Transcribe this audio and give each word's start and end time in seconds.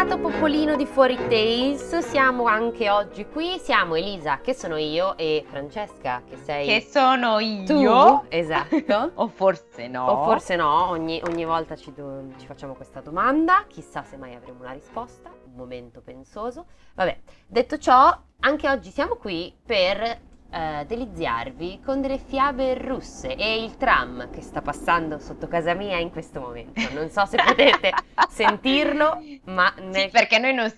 Bentornato 0.00 0.30
popolino 0.32 0.76
di 0.76 0.86
Fuori 0.86 1.14
Tales, 1.14 1.98
siamo 1.98 2.46
anche 2.46 2.88
oggi 2.88 3.26
qui, 3.26 3.58
siamo 3.58 3.96
Elisa 3.96 4.40
che 4.40 4.54
sono 4.54 4.78
io 4.78 5.14
e 5.18 5.44
Francesca 5.46 6.22
che 6.26 6.38
sei 6.38 6.66
Che 6.66 6.80
sono 6.80 7.36
tu, 7.66 7.78
io? 7.78 8.24
esatto. 8.30 9.10
o 9.20 9.28
forse 9.28 9.88
no? 9.88 10.06
O 10.06 10.24
forse 10.24 10.56
no, 10.56 10.88
ogni, 10.88 11.20
ogni 11.26 11.44
volta 11.44 11.76
ci, 11.76 11.92
do- 11.92 12.32
ci 12.38 12.46
facciamo 12.46 12.72
questa 12.72 13.02
domanda, 13.02 13.66
chissà 13.68 14.02
se 14.02 14.16
mai 14.16 14.34
avremo 14.34 14.60
una 14.60 14.72
risposta, 14.72 15.28
un 15.28 15.52
momento 15.54 16.00
pensoso. 16.00 16.64
Vabbè, 16.94 17.18
detto 17.46 17.76
ciò, 17.76 18.18
anche 18.40 18.70
oggi 18.70 18.90
siamo 18.90 19.16
qui 19.16 19.54
per 19.66 20.18
eh, 20.50 20.84
deliziarvi 20.86 21.80
con 21.84 22.00
delle 22.00 22.18
fiabe 22.18 22.74
russe 22.74 23.34
e 23.36 23.62
il 23.62 23.76
tram 23.76 24.30
che 24.30 24.40
sta 24.40 24.60
passando 24.62 25.18
sotto 25.18 25.48
casa 25.48 25.74
mia 25.74 25.98
in 25.98 26.10
questo 26.10 26.40
momento. 26.40 26.80
Non 26.92 27.08
so 27.10 27.24
se 27.26 27.36
potete 27.36 27.92
sentirlo, 28.28 29.18
ma 29.44 29.72
Sì, 29.76 29.82
nel... 29.84 30.10
perché 30.10 30.38
noi 30.38 30.54
non, 30.54 30.72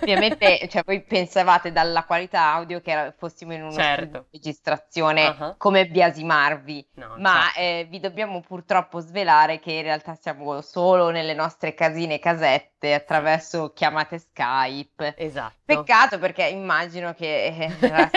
ovviamente, 0.00 0.68
cioè 0.68 0.82
voi 0.84 1.02
pensavate 1.02 1.72
dalla 1.72 2.04
qualità 2.04 2.52
audio 2.52 2.80
che 2.80 2.90
era- 2.90 3.14
fossimo 3.16 3.52
in 3.52 3.62
uno 3.62 3.72
Certo. 3.72 4.26
registrazione 4.30 5.26
Ah. 5.26 5.54
come 5.58 5.86
biasimarvi, 5.86 6.88
No, 6.94 7.14
ma 7.18 7.42
certo. 7.52 7.58
eh, 7.60 7.86
vi 7.90 8.00
dobbiamo 8.00 8.40
purtroppo 8.40 9.00
svelare 9.00 9.58
che 9.58 9.72
in 9.72 9.82
realtà 9.82 10.14
siamo 10.14 10.60
solo 10.60 11.10
nelle 11.10 11.34
nostre 11.34 11.74
casine 11.74 12.18
casette 12.18 12.94
attraverso 12.94 13.72
chiamate 13.74 14.18
Skype. 14.18 15.14
Esatto. 15.16 15.54
Peccato 15.64 16.18
perché 16.18 16.44
immagino 16.44 17.12
che 17.12 17.46
eh, 17.80 17.88
la 17.88 18.08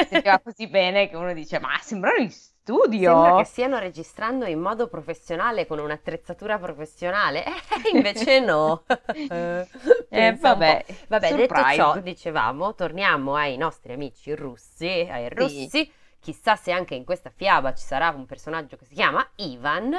si 0.55 0.60
così 0.61 0.67
bene 0.67 1.09
che 1.09 1.15
uno 1.15 1.33
dice 1.33 1.59
ma 1.59 1.77
sembrano 1.81 2.21
in 2.21 2.29
studio. 2.29 3.12
Sembra 3.12 3.37
che 3.37 3.43
stiano 3.45 3.79
registrando 3.79 4.45
in 4.45 4.59
modo 4.59 4.87
professionale 4.87 5.65
con 5.65 5.79
un'attrezzatura 5.79 6.59
professionale, 6.59 7.43
eh, 7.45 7.51
invece 7.93 8.40
no. 8.40 8.84
Eh, 10.13 10.34
vabbè. 10.34 10.85
Vabbè, 11.07 11.35
detto 11.35 11.63
ciò, 11.73 11.98
dicevamo, 11.99 12.76
torniamo 12.76 13.35
ai 13.35 13.55
nostri 13.55 13.93
amici 13.93 14.35
russi, 14.35 15.07
ai 15.09 15.29
russi. 15.29 15.90
Chissà 16.20 16.55
se 16.57 16.71
anche 16.71 16.96
in 16.96 17.05
questa 17.05 17.31
fiaba 17.34 17.73
ci 17.73 17.84
sarà 17.85 18.09
un 18.09 18.25
personaggio 18.25 18.75
che 18.75 18.85
si 18.85 18.93
chiama 18.93 19.25
Ivan. 19.37 19.91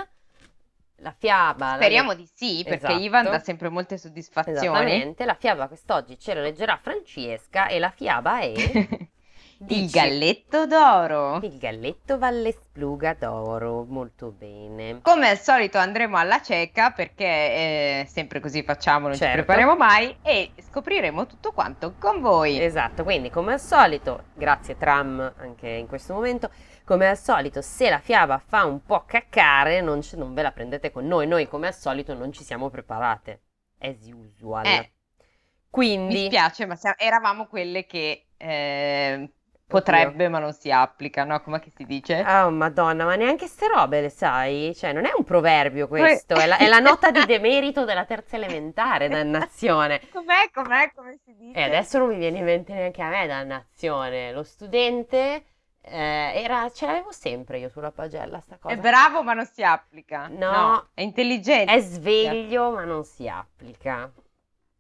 La 0.97 1.15
fiaba... 1.19 1.71
la- 1.71 1.77
Speriamo 1.77 2.15
di 2.15 2.29
sì, 2.33 2.63
perché 2.63 2.87
Esatto. 2.89 3.03
Ivan 3.03 3.25
dà 3.25 3.39
sempre 3.41 3.71
molte 3.71 3.97
soddisfazioni. 3.97 4.59
Esattamente, 4.59 5.25
la 5.25 5.35
fiaba 5.35 5.67
quest'oggi 5.67 6.19
ce 6.19 6.35
la 6.35 6.43
leggerà 6.43 6.77
Francesca 6.77 7.67
e 7.69 7.79
la 7.79 7.91
fiaba 7.91 8.41
è... 8.41 8.53
Il 9.69 9.83
Dici- 9.83 9.97
galletto 9.99 10.67
d'oro. 10.67 11.39
Il 11.43 11.57
galletto 11.59 12.19
Vallespluga 12.19 13.15
d'oro, 13.15 13.85
molto 13.89 14.31
bene. 14.31 15.01
Come 15.03 15.29
al 15.31 15.39
solito 15.39 15.79
andremo 15.79 16.17
alla 16.17 16.43
cieca 16.43 16.91
perché 16.91 17.25
eh, 17.25 18.07
sempre 18.09 18.41
così 18.41 18.63
facciamo, 18.65 19.07
non 19.07 19.17
Certo. 19.17 19.27
ci 19.39 19.45
prepariamo 19.45 19.77
mai 19.77 20.17
e 20.23 20.51
scopriremo 20.61 21.27
tutto 21.27 21.53
quanto 21.53 21.95
con 21.99 22.21
voi. 22.21 22.61
Esatto, 22.61 23.05
quindi 23.05 23.31
come 23.31 23.53
al 23.53 23.61
solito, 23.61 24.25
grazie 24.35 24.77
Tram 24.77 25.33
anche 25.39 25.69
in 25.69 25.87
questo 25.87 26.13
momento, 26.15 26.51
come 26.85 27.09
al 27.09 27.17
solito 27.19 27.63
se 27.63 27.89
la 27.89 28.01
fiaba 28.01 28.39
fa 28.45 28.65
un 28.65 28.83
po' 28.83 29.05
caccare 29.07 29.81
non, 29.81 30.03
ce- 30.03 30.17
non 30.17 30.35
ve 30.35 30.43
la 30.43 30.51
prendete 30.53 30.91
con 30.91 31.07
noi, 31.07 31.27
noi 31.29 31.47
come 31.47 31.69
al 31.69 31.75
solito 31.75 32.15
non 32.15 32.33
ci 32.33 32.43
siamo 32.43 32.69
preparate, 32.69 33.43
as 33.79 34.09
usual. 34.13 34.67
Eh. 34.67 34.93
Quindi, 35.71 36.15
Mi 36.23 36.27
spiace, 36.27 36.67
ma 36.67 36.77
eravamo 36.99 37.47
quelle 37.47 37.87
che 37.87 38.27
eh, 38.37 39.33
potrebbe 39.73 40.29
ma 40.29 40.39
non 40.39 40.53
si 40.53 40.71
applica, 40.71 41.25
no? 41.25 41.41
Come 41.41 41.63
si 41.75 41.85
dice? 41.85 42.25
oh 42.27 42.51
madonna, 42.51 43.05
ma 43.05 43.15
neanche 43.17 43.47
ste 43.47 43.69
robe 43.69 44.01
le 44.01 44.09
sai? 44.11 44.75
Cioè 44.75 44.93
non 44.93 45.05
è 45.05 45.13
un 45.17 45.25
proverbio 45.25 45.89
questo, 45.89 46.35
è 46.35 46.47
la, 46.47 46.59
è 46.59 46.69
la 46.69 46.79
nota 46.81 47.11
di 47.11 47.25
demerito 47.25 47.85
della 47.85 48.05
terza 48.05 48.37
elementare, 48.37 49.09
dannazione. 49.09 50.01
Com'è, 50.13 50.51
com'è, 50.53 50.93
come 50.95 51.19
si 51.25 51.35
dice? 51.37 51.59
E 51.59 51.63
adesso 51.63 51.99
non 51.99 52.09
mi 52.09 52.17
viene 52.17 52.39
in 52.39 52.45
mente 52.45 52.73
neanche 52.73 53.03
a 53.03 53.09
me, 53.09 53.27
dannazione. 53.27 54.33
Lo 54.33 54.43
studente 54.43 55.45
eh, 55.85 56.33
era, 56.43 56.71
ce 56.71 56.87
l'avevo 56.87 57.11
sempre 57.11 57.59
io 57.59 57.69
sulla 57.69 57.91
pagella 57.91 58.39
sta 58.41 58.57
cosa. 58.59 58.75
È 58.75 58.79
bravo 58.79 59.23
ma 59.23 59.33
non 59.33 59.47
si 59.47 59.63
applica. 59.65 60.29
No. 60.29 60.91
è 60.95 61.03
intelligente. 61.03 61.73
È 61.73 61.81
sveglio, 61.81 62.71
ma 62.71 62.85
non 62.85 63.05
si 63.05 63.29
applica. 63.29 64.13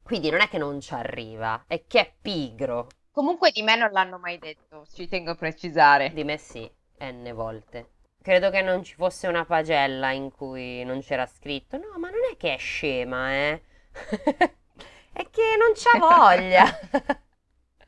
Quindi 0.02 0.31
non 0.31 0.41
è 0.41 0.48
che 0.48 0.58
non 0.58 0.81
ci 0.81 0.94
arriva, 0.94 1.64
è 1.66 1.84
che 1.86 2.00
è 2.00 2.12
pigro. 2.20 2.88
Comunque 3.12 3.50
di 3.50 3.62
me 3.62 3.76
non 3.76 3.90
l'hanno 3.92 4.18
mai 4.18 4.38
detto, 4.38 4.86
ci 4.92 5.06
tengo 5.06 5.32
a 5.32 5.34
precisare. 5.34 6.12
Di 6.14 6.24
me 6.24 6.38
sì, 6.38 6.68
n 7.00 7.30
volte. 7.34 7.90
Credo 8.22 8.50
che 8.50 8.62
non 8.62 8.82
ci 8.82 8.94
fosse 8.94 9.26
una 9.26 9.44
pagella 9.44 10.12
in 10.12 10.30
cui 10.30 10.82
non 10.84 11.00
c'era 11.02 11.26
scritto. 11.26 11.76
No, 11.76 11.98
ma 11.98 12.08
non 12.08 12.20
è 12.30 12.36
che 12.36 12.54
è 12.54 12.56
scema, 12.56 13.32
eh. 13.32 13.62
è 15.12 15.28
che 15.30 15.56
non 15.58 15.72
c'ha 15.74 15.98
voglia. 15.98 16.64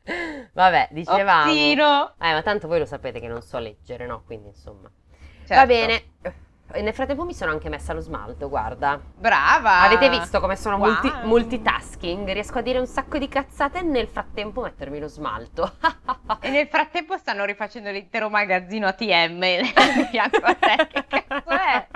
Vabbè, 0.53 0.89
dicevamo. 0.91 1.51
Ottino. 1.51 2.13
Eh, 2.19 2.31
ma 2.33 2.41
tanto 2.43 2.67
voi 2.67 2.79
lo 2.79 2.85
sapete 2.85 3.19
che 3.19 3.27
non 3.27 3.41
so 3.41 3.57
leggere, 3.57 4.05
no? 4.05 4.23
Quindi 4.23 4.49
insomma. 4.49 4.87
Va 4.89 5.45
Certo. 5.47 5.65
bene. 5.65 6.03
E 6.71 6.81
nel 6.81 6.93
frattempo 6.93 7.23
mi 7.23 7.33
sono 7.33 7.51
anche 7.51 7.69
messa 7.69 7.93
lo 7.93 8.01
smalto, 8.01 8.49
guarda. 8.49 8.99
Brava. 9.15 9.81
Avete 9.81 10.09
visto 10.09 10.39
come 10.39 10.55
sono 10.55 10.77
Wow. 10.77 10.85
multi- 10.87 11.13
multitasking? 11.23 12.31
Riesco 12.31 12.57
a 12.57 12.61
dire 12.61 12.79
un 12.79 12.87
sacco 12.87 13.17
di 13.17 13.27
cazzate 13.29 13.79
e 13.79 13.81
nel 13.83 14.07
frattempo 14.07 14.61
mettermi 14.61 14.99
lo 14.99 15.07
smalto. 15.07 15.73
E 16.41 16.49
nel 16.49 16.67
frattempo 16.67 17.17
stanno 17.17 17.45
rifacendo 17.45 17.89
l'intero 17.91 18.29
magazzino 18.29 18.87
ATM 18.87 19.39
di 19.39 20.03
fianco 20.09 20.37
a 20.43 20.53
te. 20.55 20.87
Che 21.07 21.25
cazzo 21.27 21.49
è? 21.49 21.87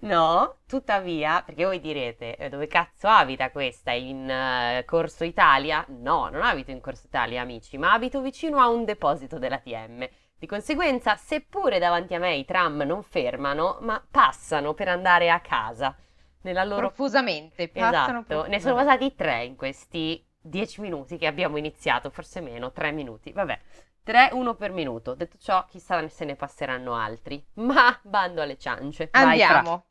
No, 0.00 0.58
tuttavia, 0.68 1.42
perché 1.44 1.64
voi 1.64 1.80
direte, 1.80 2.36
eh, 2.36 2.48
dove 2.48 2.66
cazzo 2.68 3.08
abita 3.08 3.50
questa? 3.50 3.90
In 3.92 4.28
eh, 4.30 4.84
Corso 4.86 5.24
Italia? 5.24 5.84
No, 5.88 6.28
non 6.28 6.42
abito 6.42 6.70
in 6.70 6.80
Corso 6.80 7.06
Italia, 7.06 7.42
amici, 7.42 7.76
ma 7.76 7.92
abito 7.92 8.20
vicino 8.20 8.60
a 8.60 8.68
un 8.68 8.84
deposito 8.84 9.38
dell'ATM. 9.38 10.06
Di 10.42 10.48
conseguenza, 10.48 11.14
seppure 11.14 11.78
davanti 11.78 12.14
a 12.14 12.18
me 12.18 12.34
i 12.34 12.44
tram 12.44 12.82
non 12.82 13.04
fermano, 13.04 13.78
ma 13.82 14.04
passano 14.10 14.74
per 14.74 14.88
andare 14.88 15.30
a 15.30 15.38
casa. 15.38 15.96
Nella 16.40 16.64
loro 16.64 16.88
Profusamente, 16.88 17.68
passano 17.68 18.24
Esatto, 18.26 18.46
ne 18.48 18.58
sono 18.58 18.74
passati 18.74 19.14
tre 19.14 19.44
in 19.44 19.54
questi 19.54 20.20
dieci 20.40 20.80
minuti 20.80 21.16
che 21.16 21.28
abbiamo 21.28 21.58
iniziato, 21.58 22.10
forse 22.10 22.40
meno, 22.40 22.72
tre 22.72 22.90
minuti. 22.90 23.30
Vabbè, 23.30 23.56
tre, 24.02 24.30
uno 24.32 24.56
per 24.56 24.72
minuto. 24.72 25.14
Detto 25.14 25.38
ciò, 25.38 25.64
chissà 25.66 26.08
se 26.08 26.24
ne 26.24 26.34
passeranno 26.34 26.96
altri. 26.96 27.40
Ma 27.58 27.96
bando 28.02 28.42
alle 28.42 28.58
ciance. 28.58 29.10
Vai. 29.12 29.40
Andiamo. 29.40 29.84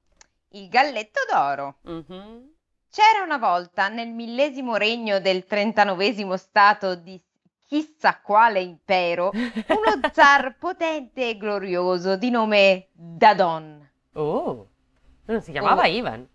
Il 0.49 0.67
galletto 0.67 1.21
d'oro. 1.31 1.77
Mhm. 1.83 2.55
C'era 2.89 3.23
una 3.23 3.37
volta 3.37 3.87
nel 3.87 4.09
millesimo 4.09 4.75
regno 4.75 5.21
del 5.21 5.45
trentanovesimo 5.45 6.35
stato 6.35 6.95
di 6.95 7.23
chissà 7.71 8.19
quale 8.19 8.59
impero 8.59 9.31
uno 9.33 9.99
zar 10.11 10.57
potente 10.57 11.29
e 11.29 11.37
glorioso 11.37 12.17
di 12.17 12.29
nome 12.29 12.89
Dadon. 12.91 13.89
Oh, 14.13 14.67
non 15.23 15.41
si 15.41 15.53
chiamava 15.53 15.83
Oh. 15.83 15.85
Ivan. 15.85 16.27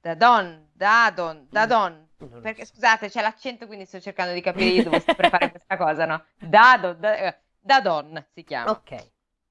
Dadon, 0.00 0.70
Dadon, 0.72 1.46
Dadon. 1.48 2.08
Non 2.16 2.30
lo 2.32 2.40
Perché 2.40 2.66
scusate, 2.66 3.08
c'è 3.08 3.22
l'accento, 3.22 3.68
quindi 3.68 3.84
sto 3.84 4.00
cercando 4.00 4.32
di 4.32 4.40
capire 4.40 4.70
io 4.70 4.82
devo 4.82 4.98
sempre 4.98 5.30
fare 5.30 5.50
questa 5.52 5.76
cosa, 5.76 6.04
no? 6.04 6.24
Dadon, 6.36 6.98
da- 6.98 7.16
eh, 7.16 7.38
Dadon 7.60 8.26
si 8.34 8.42
chiama. 8.42 8.72
Ok. 8.72 9.08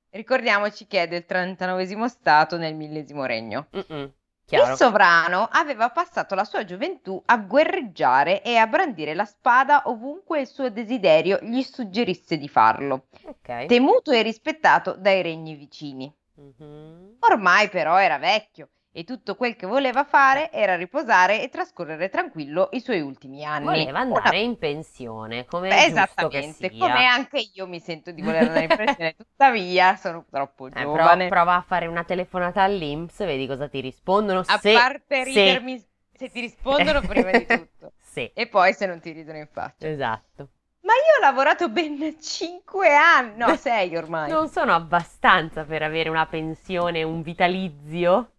Ricordiamoci 0.09 0.85
che 0.85 1.03
è 1.03 1.07
del 1.07 1.25
39 1.25 2.09
stato 2.09 2.57
nel 2.57 2.75
millesimo 2.75 3.23
regno. 3.23 3.67
Mm-mm. 3.73 4.11
Chiaro. 4.49 4.71
Il 4.71 4.77
sovrano 4.77 5.47
aveva 5.51 5.89
passato 5.89 6.33
la 6.33 6.43
sua 6.43 6.65
gioventù 6.65 7.21
a 7.27 7.37
guerreggiare 7.37 8.41
e 8.41 8.55
a 8.57 8.65
brandire 8.65 9.13
la 9.13 9.25
spada 9.25 9.83
ovunque 9.85 10.41
il 10.41 10.47
suo 10.47 10.71
desiderio 10.71 11.37
gli 11.43 11.61
suggerisse 11.61 12.35
di 12.35 12.47
farlo, 12.49 13.05
Ok. 13.25 13.67
temuto 13.67 14.11
e 14.11 14.23
rispettato 14.23 14.95
dai 14.97 15.21
regni 15.21 15.53
vicini. 15.53 16.11
Mhm. 16.33 17.17
Ormai 17.19 17.69
però 17.69 17.97
era 17.97 18.17
vecchio 18.17 18.69
e 18.99 19.03
tutto 19.05 19.35
quel 19.35 19.55
che 19.55 19.65
voleva 19.65 20.03
fare 20.03 20.51
era 20.51 20.75
riposare 20.75 21.41
e 21.41 21.47
trascorrere 21.47 22.09
tranquillo 22.09 22.67
i 22.73 22.81
suoi 22.81 22.99
ultimi 22.99 23.45
anni. 23.45 23.65
Voleva 23.65 23.99
andare 23.99 24.39
in 24.41 24.57
pensione, 24.57 25.45
come 25.45 25.69
Beh, 25.69 25.85
Esattamente, 25.85 26.69
come 26.77 27.05
anche 27.05 27.49
io 27.53 27.65
mi 27.65 27.79
sento 27.79 28.11
di 28.11 28.21
voler 28.21 28.41
andare 28.43 28.65
in 28.65 28.75
pensione, 28.75 29.15
tuttavia 29.15 29.95
sono 29.95 30.25
troppo 30.29 30.67
Eh, 30.67 30.73
giovane. 30.81 31.29
prova 31.29 31.55
a 31.55 31.61
fare 31.61 31.87
una 31.87 32.03
telefonata 32.03 32.61
all'INPS, 32.61 33.19
vedi 33.19 33.47
cosa 33.47 33.69
ti 33.69 33.79
rispondono. 33.79 34.43
A 34.43 34.57
se, 34.59 34.73
parte 34.73 35.23
se- 35.23 35.23
ridermi 35.23 35.85
se 36.11 36.29
ti 36.29 36.41
rispondono 36.41 36.99
prima 37.01 37.31
di 37.31 37.45
tutto 37.45 37.93
Sì, 38.11 38.29
e 38.33 38.47
poi 38.47 38.73
se 38.73 38.85
non 38.85 38.99
ti 38.99 39.11
ridono 39.11 39.37
in 39.37 39.47
faccia. 39.49 39.87
esatto. 39.87 40.49
Ma 40.81 40.93
io 40.93 41.17
ho 41.17 41.21
lavorato 41.21 41.69
ben 41.69 42.19
5 42.21 42.93
anni, 42.95 43.37
no 43.37 43.55
6 43.55 43.95
ormai. 43.95 44.31
Non 44.31 44.49
sono 44.49 44.73
abbastanza 44.73 45.63
per 45.63 45.83
avere 45.83 46.09
una 46.09 46.25
pensione, 46.25 47.03
un 47.03 47.21
vitalizio? 47.21 48.31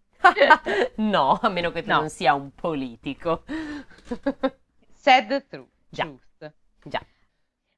No, 0.97 1.39
a 1.41 1.49
meno 1.49 1.71
che 1.71 1.83
tu 1.83 1.89
No. 1.89 1.99
non 1.99 2.09
sia 2.09 2.33
un 2.33 2.51
politico. 2.53 3.43
Said 4.93 5.47
true, 5.47 5.67
Già. 5.89 6.07
Già. 6.83 7.01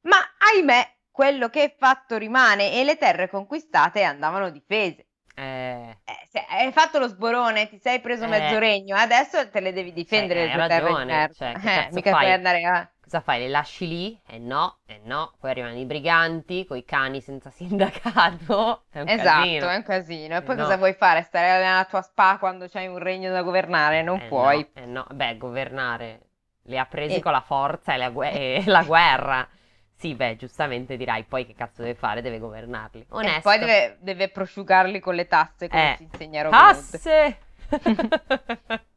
Ma 0.01 0.17
ahimè, 0.37 0.97
quello 1.11 1.49
che 1.49 1.63
è 1.63 1.75
fatto 1.77 2.17
rimane 2.17 2.73
e 2.73 2.83
le 2.83 2.97
terre 2.97 3.29
conquistate 3.29 4.03
andavano 4.03 4.49
difese. 4.49 5.07
Eh, 5.35 5.97
Eh 6.05 6.45
hai 6.49 6.71
fatto 6.71 6.99
lo 6.99 7.07
sborone, 7.07 7.67
ti 7.69 7.79
sei 7.79 7.99
preso 8.01 8.25
Eh. 8.25 8.27
mezzo 8.27 8.59
regno, 8.59 8.95
adesso 8.95 9.49
te 9.49 9.59
le 9.61 9.73
devi 9.73 9.93
difendere 9.93 10.41
Cioè, 10.41 10.47
le 10.47 10.51
tue 10.53 10.67
terre 10.67 10.91
ragione, 10.91 11.05
merda. 11.05 11.33
cioè, 11.33 11.53
Eh, 11.63 11.89
mica 11.91 12.11
fai? 12.11 12.19
puoi 12.21 12.31
andare 12.33 12.63
a... 12.65 12.92
Cosa 13.13 13.25
fai? 13.25 13.41
Le 13.41 13.47
lasci 13.49 13.87
lì? 13.87 14.19
E 14.25 14.39
no, 14.39 14.79
e 14.87 14.99
no. 15.03 15.33
Poi 15.39 15.51
arrivano 15.51 15.77
i 15.77 15.85
briganti 15.85 16.65
con 16.65 16.77
i 16.77 16.83
cani 16.83 17.21
senza 17.21 17.51
sindacato. 17.53 18.85
È 18.89 19.01
un 19.01 19.07
Esatto, 19.07 19.41
casino. 19.41 19.67
è 19.69 19.75
un 19.75 19.83
casino. 19.83 20.33
E 20.33 20.37
Eh, 20.37 20.41
poi 20.41 20.55
no. 20.55 20.63
cosa 20.63 20.77
vuoi 20.77 20.93
fare? 20.93 21.21
Stare 21.21 21.61
nella 21.63 21.85
tua 21.87 22.01
spa 22.01 22.37
quando 22.39 22.67
c'hai 22.67 22.87
un 22.87 22.97
regno 22.97 23.31
da 23.31 23.43
governare? 23.43 24.01
Non 24.01 24.19
Eh 24.19 24.25
puoi. 24.27 24.67
no, 24.73 24.81
eh 24.81 24.85
no. 24.87 25.05
Beh, 25.11 25.37
governare. 25.37 26.21
Le 26.63 26.79
ha 26.79 26.85
presi 26.87 27.17
E- 27.17 27.21
con 27.21 27.33
la 27.33 27.41
forza 27.41 27.93
e 27.93 27.97
la, 27.97 28.09
gue- 28.09 28.31
e 28.31 28.63
la 28.65 28.81
guerra. 28.81 29.47
Sì, 29.95 30.15
beh, 30.15 30.35
giustamente 30.35 30.97
dirai, 30.97 31.23
poi 31.25 31.45
che 31.45 31.53
cazzo 31.53 31.83
deve 31.83 31.93
fare? 31.93 32.23
Deve 32.23 32.39
governarli. 32.39 33.05
Onesto. 33.09 33.37
E 33.37 33.41
poi 33.43 33.59
deve, 33.59 33.97
deve 33.99 34.29
prosciugarli 34.29 34.99
con 34.99 35.13
le 35.13 35.27
tasse, 35.27 35.69
come 35.69 35.93
Eh. 35.93 35.97
ci 35.97 36.03
insegna 36.11 36.41
Robin 36.41 36.59
Hood. 36.59 36.75
Tasse! 36.75 37.37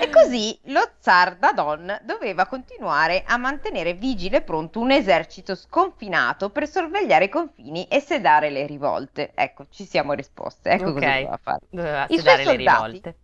E 0.00 0.08
così 0.08 0.58
lo 0.64 0.92
zar 0.98 1.36
Dadon 1.36 2.00
doveva 2.04 2.46
continuare 2.46 3.22
a 3.26 3.36
mantenere 3.36 3.94
vigile 3.94 4.42
pronto 4.42 4.80
un 4.80 4.90
esercito 4.90 5.54
sconfinato 5.54 6.50
per 6.50 6.68
sorvegliare 6.68 7.26
i 7.26 7.28
confini 7.28 7.86
e 7.88 8.00
sedare 8.00 8.50
le 8.50 8.66
rivolte. 8.66 9.32
Ecco, 9.34 9.66
ci 9.70 9.84
siamo 9.84 10.12
risposte. 10.14 10.70
Ecco 10.70 10.92
cosa 10.92 11.00
Ok. 11.00 11.02
doveva 11.10 11.36
fare. 11.36 11.66
Doveva 11.68 12.08
I 12.08 12.18
suoi 12.18 12.38
sedare 12.38 12.44
le 12.44 12.56
soldati? 12.56 12.56
rivolte. 12.56 13.18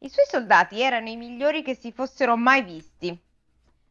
I 0.00 0.08
suoi 0.08 0.26
soldati 0.26 0.80
erano 0.80 1.08
i 1.08 1.16
migliori 1.16 1.62
che 1.62 1.74
si 1.74 1.90
fossero 1.92 2.36
mai 2.36 2.62
visti, 2.62 3.08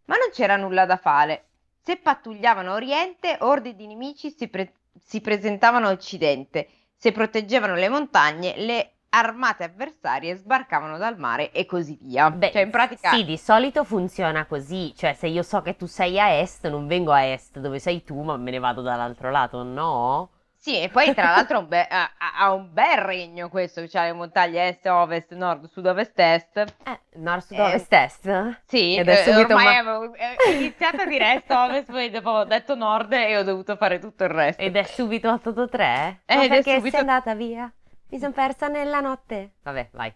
ma 0.05 0.15
non 0.17 0.29
c'era 0.31 0.55
nulla 0.55 0.85
da 0.85 0.97
fare. 0.97 1.45
Se 1.81 1.97
pattugliavano 1.97 2.71
a 2.71 2.75
Oriente, 2.75 3.37
orde 3.41 3.75
di 3.75 3.87
nemici 3.87 4.31
si, 4.31 4.47
pre- 4.47 4.73
si 5.03 5.21
presentavano 5.21 5.87
a 5.87 5.91
Occidente. 5.91 6.67
Se 6.95 7.11
proteggevano 7.11 7.75
le 7.75 7.89
montagne, 7.89 8.55
le 8.57 8.92
armate 9.15 9.63
avversarie 9.63 10.35
sbarcavano 10.35 10.97
dal 10.97 11.17
mare 11.17 11.51
e 11.51 11.65
così 11.65 11.97
via. 12.01 12.31
Beh, 12.31 12.51
cioè, 12.51 12.63
in 12.63 12.71
pratica, 12.71 13.09
sì, 13.11 13.23
di 13.23 13.37
solito 13.37 13.83
funziona 13.83 14.45
così, 14.45 14.93
cioè 14.95 15.13
se 15.13 15.27
io 15.27 15.43
so 15.43 15.61
che 15.61 15.75
tu 15.75 15.85
sei 15.85 16.19
a 16.19 16.31
est, 16.39 16.67
non 16.67 16.87
vengo 16.87 17.11
a 17.11 17.23
est 17.23 17.59
dove 17.59 17.77
sei 17.79 18.03
tu, 18.03 18.21
ma 18.23 18.37
me 18.37 18.49
ne 18.51 18.59
vado 18.59 18.81
dall'altro 18.81 19.29
lato, 19.29 19.63
no? 19.63 20.29
sì, 20.63 20.79
e 20.79 20.87
poi 20.87 21.13
tra 21.13 21.25
l'altro 21.35 21.57
ha 21.57 21.59
un, 21.59 21.67
be- 21.67 21.85
ha- 21.87 22.11
ha- 22.37 22.53
un 22.53 22.69
bel 22.71 22.95
regno 22.97 23.49
questo, 23.49 23.85
che 23.85 23.97
ha 23.99 24.05
le 24.05 24.13
montagne 24.13 24.69
est, 24.69 24.85
ovest, 24.87 25.33
nord, 25.35 25.65
sud, 25.65 25.85
ovest, 25.85 26.17
est. 26.19 26.57
Eh, 26.57 26.99
nord, 27.15 27.41
sud, 27.41 27.57
Eh, 27.57 27.61
ovest, 27.61 27.91
est? 27.93 28.59
Sì, 28.65 28.95
Ed 28.95 29.09
è 29.09 29.11
eh, 29.11 29.31
subito 29.31 29.53
ormai 29.55 29.83
ma- 29.83 30.09
eh, 30.15 30.53
iniziato 30.55 31.01
a 31.01 31.05
dire 31.05 31.33
est, 31.35 31.51
ovest, 31.51 31.91
poi 31.91 32.09
dopo 32.09 32.29
ho 32.29 32.43
detto 32.45 32.75
nord 32.75 33.11
e 33.11 33.37
ho 33.37 33.43
dovuto 33.43 33.75
fare 33.75 33.99
tutto 33.99 34.23
il 34.23 34.29
resto. 34.29 34.61
Ed 34.61 34.75
è 34.77 34.83
subito 34.83 35.29
883? 35.33 36.21
Eh, 36.25 36.35
Ma 36.35 36.43
ed 36.43 36.51
è 36.51 36.55
perché 36.55 36.73
subito- 36.75 36.89
sei 36.97 36.99
andata 37.01 37.35
via? 37.35 37.71
Mi 38.13 38.19
sono 38.19 38.31
persa 38.31 38.67
nella 38.67 38.99
notte. 38.99 39.53
Vabbè, 39.63 39.89
vai. 39.91 40.13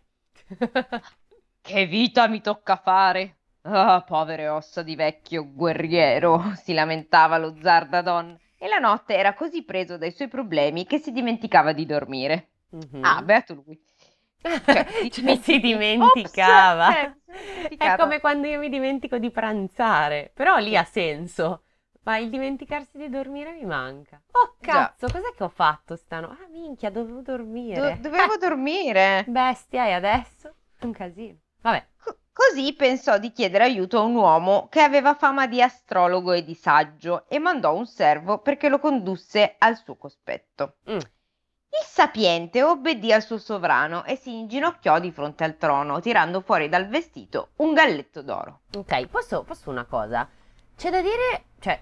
Che 1.61 1.85
vita 1.87 2.27
mi 2.27 2.41
tocca 2.41 2.75
fare! 2.75 3.37
Ah, 3.63 4.03
povere 4.03 4.47
ossa 4.49 4.83
di 4.83 4.95
vecchio 4.95 5.51
guerriero, 5.51 6.53
si 6.63 6.73
lamentava 6.73 7.39
lo 7.39 7.55
zar 7.59 7.87
Dadon. 7.89 8.37
E 8.59 8.67
la 8.67 8.77
notte 8.77 9.15
era 9.15 9.33
così 9.33 9.63
preso 9.63 9.97
dai 9.97 10.11
suoi 10.11 10.27
problemi 10.27 10.85
che 10.85 10.99
si 10.99 11.11
dimenticava 11.11 11.73
di 11.73 11.87
dormire. 11.87 12.49
Mhm. 12.69 13.03
Ah, 13.03 13.21
beato 13.23 13.55
lui. 13.55 13.81
Cioè, 14.41 14.85
ti 15.01 15.09
si 15.11 15.21
dimentichi- 15.21 15.59
dimenticava. 15.59 16.87
Ops, 16.89 16.95
eh, 16.97 17.15
mi 17.71 17.77
sono 17.77 17.93
È 17.93 17.97
come 17.97 18.19
quando 18.19 18.47
io 18.47 18.59
mi 18.59 18.69
dimentico 18.69 19.17
di 19.17 19.31
pranzare, 19.31 20.31
però 20.35 20.57
lì 20.57 20.77
ha 20.77 20.83
senso. 20.83 21.63
Ma 22.07 22.17
il 22.19 22.29
dimenticarsi 22.29 22.97
di 22.97 23.09
dormire 23.09 23.51
mi 23.51 23.65
manca. 23.65 24.21
Oh 24.31 24.55
Già. 24.61 24.93
cazzo, 24.95 25.07
cos'è 25.11 25.33
che 25.35 25.43
ho 25.43 25.49
fatto 25.49 25.97
stanotte? 25.97 26.41
Ah 26.41 26.47
minchia, 26.49 26.89
dovevo 26.89 27.19
dormire. 27.19 27.95
Do- 27.99 28.09
dovevo 28.09 28.37
dormire. 28.39 29.25
Bestia, 29.27 29.87
e 29.87 29.91
adesso? 29.91 30.53
Un 30.79 30.93
casino. 30.93 31.37
Vabbè. 31.59 31.85
Co- 32.01 32.17
Così 32.31 32.73
pensò 32.75 33.17
di 33.17 33.33
chiedere 33.33 33.65
aiuto 33.65 33.97
a 33.97 34.03
un 34.03 34.15
uomo 34.15 34.67
che 34.69 34.79
aveva 34.79 35.15
fama 35.15 35.47
di 35.47 35.61
astrologo 35.61 36.31
e 36.31 36.45
di 36.45 36.53
saggio 36.53 37.25
e 37.27 37.39
mandò 37.39 37.75
un 37.75 37.85
servo 37.85 38.37
perché 38.37 38.69
lo 38.69 38.79
condusse 38.79 39.55
al 39.57 39.75
suo 39.75 39.97
cospetto. 39.97 40.75
Mm. 40.89 40.95
Il 40.99 41.83
sapiente 41.83 42.63
obbedì 42.63 43.11
al 43.11 43.21
suo 43.23 43.37
sovrano 43.37 44.05
e 44.05 44.15
si 44.15 44.33
inginocchiò 44.37 44.99
di 44.99 45.11
fronte 45.11 45.43
al 45.43 45.57
trono, 45.57 45.99
tirando 45.99 46.39
fuori 46.39 46.69
dal 46.69 46.87
vestito 46.87 47.49
un 47.57 47.73
galletto 47.73 48.21
d'oro. 48.21 48.61
Ok, 48.77 49.07
posso, 49.07 49.43
posso 49.43 49.69
una 49.69 49.83
cosa? 49.85 50.29
C'è 50.77 50.89
da 50.91 51.01
dire, 51.01 51.45
cioè, 51.59 51.81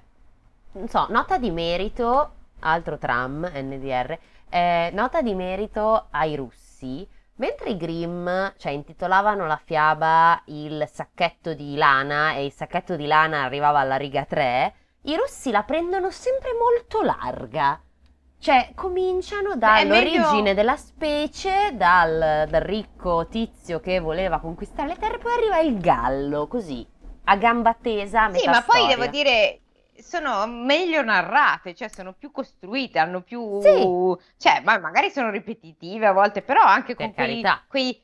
non 0.76 0.88
so, 0.88 1.08
nota 1.10 1.38
di 1.38 1.52
merito, 1.52 2.34
altro 2.60 2.98
tram, 2.98 3.50
NDR, 3.54 4.18
eh, 4.50 4.90
nota 4.94 5.22
di 5.22 5.34
merito 5.34 6.08
ai 6.12 6.36
russi, 6.36 7.08
mentre 7.36 7.70
i 7.72 7.78
Grimm, 7.78 8.28
cioè, 8.58 8.72
intitolavano 8.72 9.46
la 9.46 9.60
fiaba 9.64 10.42
il 10.46 10.88
sacchetto 10.92 11.54
di 11.54 11.76
lana 11.76 12.34
e 12.34 12.46
il 12.46 12.52
sacchetto 12.52 12.96
di 12.96 13.06
lana 13.08 13.44
arrivava 13.44 13.80
alla 13.80 13.98
riga 13.98 14.26
3, 14.26 14.74
i 15.04 15.16
russi 15.16 15.52
la 15.52 15.64
prendono 15.64 16.10
sempre 16.12 16.52
molto 16.54 17.02
larga. 17.02 17.80
Cioè, 18.38 18.72
cominciano 18.76 19.56
dall'origine 19.56 20.42
meglio- 20.42 20.54
della 20.54 20.76
specie, 20.76 21.72
dal, 21.74 22.48
dal 22.48 22.62
ricco 22.62 23.28
tizio 23.28 23.80
che 23.80 24.00
voleva 24.00 24.40
conquistare 24.40 24.90
le 24.90 24.96
terre, 24.98 25.18
poi 25.18 25.34
arriva 25.34 25.60
il 25.60 25.80
gallo, 25.80 26.48
così, 26.48 26.86
a 27.26 27.38
gamba 27.38 27.74
tesa, 27.74 28.32
Sì, 28.34 28.46
ma 28.48 28.62
poi 28.62 28.82
storia. 28.82 28.96
devo 28.96 29.08
dire, 29.08 29.62
sono 30.02 30.46
meglio 30.48 31.02
narrate, 31.04 31.74
cioè 31.76 31.88
sono 31.90 32.14
più 32.14 32.32
costruite, 32.32 33.00
hanno 33.00 33.22
più... 33.22 33.42
Sì. 33.62 33.96
Cioè, 34.38 34.62
ma 34.64 34.78
magari 34.80 35.10
sono 35.10 35.30
ripetitive 35.30 36.06
a 36.08 36.12
volte, 36.12 36.42
però 36.42 36.62
anche 36.64 36.96
con 36.96 37.14
quei, 37.14 37.40
quei- 37.68 38.02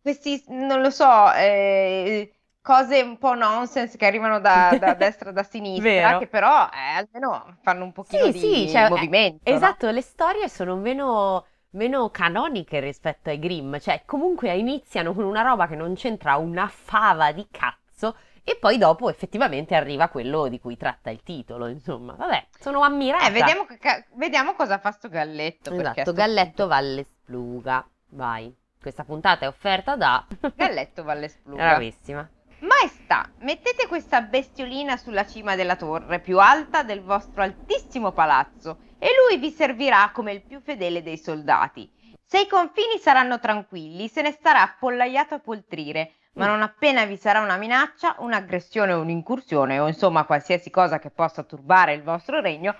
questi, 0.00 0.42
non 0.48 0.80
lo 0.80 0.90
so, 0.90 1.32
eh, 1.34 2.34
cose 2.60 3.00
un 3.02 3.18
po' 3.18 3.34
nonsense 3.34 3.96
che 3.96 4.06
arrivano 4.06 4.40
da, 4.40 4.76
da 4.76 4.94
destra 4.94 5.30
e 5.30 5.32
da 5.32 5.42
sinistra, 5.42 6.14
che 6.16 6.26
però 6.26 6.68
eh, 6.72 6.96
almeno 6.96 7.58
fanno 7.62 7.84
un 7.84 7.92
pochino 7.92 8.28
Sì, 8.28 8.32
di 8.32 8.38
sì, 8.38 8.68
cioè, 8.68 8.88
movimento, 8.88 9.58
no? 9.58 9.76
Esatto, 9.76 9.90
le 9.90 10.02
storie 10.02 10.48
sono 10.48 10.76
meno, 10.76 11.46
meno 11.70 12.10
canoniche 12.10 12.78
rispetto 12.80 13.30
ai 13.30 13.38
Grimm, 13.38 13.76
cioè 13.78 14.02
comunque 14.04 14.54
iniziano 14.54 15.14
con 15.14 15.24
una 15.24 15.42
roba 15.42 15.66
che 15.66 15.76
non 15.76 15.94
c'entra 15.94 16.36
una 16.36 16.68
fava 16.68 17.32
di 17.32 17.46
cazzo 17.50 18.16
e 18.44 18.56
poi 18.56 18.76
dopo 18.76 19.08
effettivamente 19.08 19.74
arriva 19.76 20.08
quello 20.08 20.48
di 20.48 20.58
cui 20.58 20.76
tratta 20.76 21.10
il 21.10 21.22
titolo, 21.22 21.68
insomma. 21.68 22.14
Vabbè, 22.14 22.46
sono 22.58 22.80
ammirata. 22.80 23.28
Eh, 23.28 23.30
vediamo, 23.30 23.64
che 23.66 24.06
vediamo 24.14 24.54
cosa 24.54 24.78
fa 24.78 24.90
sto 24.90 25.08
galletto. 25.08 25.72
Esatto, 25.72 26.12
Galletto 26.12 26.66
Valle 26.66 27.04
Spluga. 27.04 27.86
Vai. 28.10 28.52
Questa 28.80 29.04
puntata 29.04 29.44
è 29.44 29.48
offerta 29.48 29.94
da... 29.94 30.26
Galletto 30.56 31.04
Valle 31.04 31.28
Spluga. 31.28 31.68
Bravissima. 31.68 32.28
Maestà, 32.60 33.28
mettete 33.40 33.86
questa 33.86 34.22
bestiolina 34.22 34.96
sulla 34.96 35.26
cima 35.26 35.56
della 35.56 35.76
torre 35.76 36.20
più 36.20 36.38
alta 36.38 36.82
del 36.82 37.02
vostro 37.02 37.42
altissimo 37.42 38.12
palazzo 38.12 38.78
e 38.98 39.08
lui 39.28 39.38
vi 39.38 39.50
servirà 39.50 40.10
come 40.12 40.32
il 40.32 40.42
più 40.42 40.60
fedele 40.60 41.02
dei 41.02 41.18
soldati. 41.18 41.90
Se 42.24 42.40
i 42.40 42.46
confini 42.46 42.98
saranno 42.98 43.40
tranquilli, 43.40 44.08
se 44.08 44.22
ne 44.22 44.30
starà 44.30 44.62
appollaiato 44.62 45.34
a 45.34 45.40
poltrire, 45.40 46.12
ma 46.34 46.46
non 46.46 46.62
appena 46.62 47.04
vi 47.04 47.16
sarà 47.16 47.40
una 47.40 47.56
minaccia, 47.56 48.16
un'aggressione 48.18 48.92
o 48.92 49.00
un'incursione, 49.00 49.78
o 49.78 49.88
insomma 49.88 50.24
qualsiasi 50.24 50.70
cosa 50.70 50.98
che 50.98 51.10
possa 51.10 51.42
turbare 51.42 51.92
il 51.92 52.02
vostro 52.02 52.40
regno, 52.40 52.74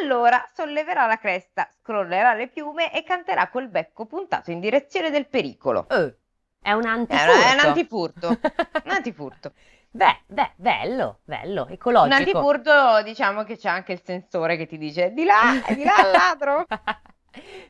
allora 0.00 0.44
solleverà 0.54 1.06
la 1.06 1.18
cresta, 1.18 1.68
scrollerà 1.80 2.34
le 2.34 2.48
piume 2.48 2.92
e 2.92 3.02
canterà 3.02 3.48
col 3.48 3.68
becco 3.68 4.06
puntato 4.06 4.50
in 4.50 4.60
direzione 4.60 5.10
del 5.10 5.28
pericolo. 5.28 5.86
Eh, 5.88 6.16
è 6.60 6.72
un 6.72 6.86
antifurto. 6.86 7.32
è 7.32 7.52
un 7.52 7.60
antifurto. 7.60 8.28
Un 8.28 8.90
antifurto. 8.90 9.52
Beh, 9.96 10.24
beh, 10.26 10.52
bello, 10.56 11.20
bello, 11.24 11.62
Un 11.62 11.72
ecologico. 11.72 12.14
antipurto, 12.14 13.02
diciamo 13.02 13.44
che 13.44 13.56
c'è 13.56 13.70
anche 13.70 13.92
il 13.92 14.02
sensore 14.04 14.58
che 14.58 14.66
ti 14.66 14.76
dice 14.76 15.12
di 15.12 15.24
là, 15.24 15.58
di 15.74 15.84
là 15.84 15.94
ladro. 16.12 16.66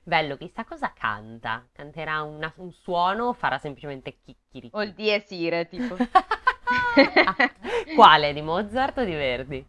Bello, 0.03 0.37
chissà 0.37 0.65
cosa 0.65 0.93
canta. 0.93 1.67
Canterà 1.73 2.23
una- 2.23 2.53
un 2.57 2.73
suono 2.73 3.27
o 3.27 3.33
farà 3.33 3.59
semplicemente 3.59 4.19
chicchiri? 4.25 4.71
O 4.73 4.83
il 4.83 4.93
dies 4.95 5.31
irae, 5.31 5.69
tipo. 5.69 5.97
Quale? 7.95 8.33
Di 8.33 8.43
Mozart 8.43 8.99
o 8.99 9.05
di 9.05 9.13
Verdi? 9.15 9.67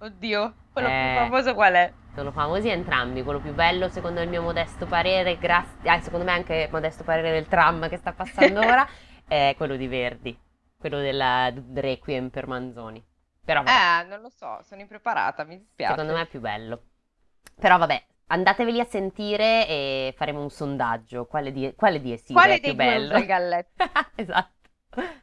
Oddio, 0.00 0.54
quello 0.72 0.88
Eh. 0.88 1.14
più 1.16 1.24
famoso 1.28 1.54
qual 1.54 1.74
è? 1.74 1.92
Sono 2.14 2.30
famosi 2.32 2.68
entrambi. 2.68 3.22
Quello 3.22 3.40
più 3.40 3.52
bello, 3.52 3.88
secondo 3.88 4.20
il 4.20 4.28
mio 4.28 4.42
modesto 4.42 4.86
parere, 4.86 5.38
grazie. 5.38 5.88
Ah, 5.90 6.00
secondo 6.00 6.24
me 6.24 6.32
anche 6.32 6.68
modesto 6.70 7.04
parere 7.04 7.30
del 7.32 7.46
tram 7.48 7.88
che 7.88 7.96
sta 7.96 8.12
passando 8.12 8.60
ora, 8.60 8.86
è 9.26 9.54
quello 9.56 9.76
di 9.76 9.86
Verdi. 9.88 10.38
Quello 10.76 10.98
della 10.98 11.50
del 11.52 11.82
Requiem 11.82 12.28
per 12.30 12.46
Manzoni. 12.46 13.04
Però 13.44 13.62
vabbè, 13.62 14.04
Eh, 14.04 14.08
non 14.08 14.20
lo 14.20 14.28
so, 14.30 14.60
sono 14.62 14.80
impreparata, 14.80 15.42
mi 15.44 15.58
dispiace. 15.58 15.92
secondo 15.94 16.12
me 16.14 16.22
è 16.22 16.26
più 16.26 16.38
bello. 16.40 16.82
Però 17.58 17.78
vabbè, 17.78 18.04
andateveli 18.28 18.80
a 18.80 18.84
sentire 18.84 19.66
e 19.68 20.14
faremo 20.16 20.40
un 20.40 20.50
sondaggio. 20.50 21.26
Quale 21.26 21.52
di, 21.52 21.72
quale 21.76 22.00
di 22.00 22.12
essi 22.12 22.32
Quale 22.32 22.54
è 22.54 22.60
più 22.60 22.74
dei 22.74 22.74
bello? 22.74 23.08
usa 23.08 23.18
il 23.18 23.26
galletto? 23.26 23.84
esatto. 24.16 24.68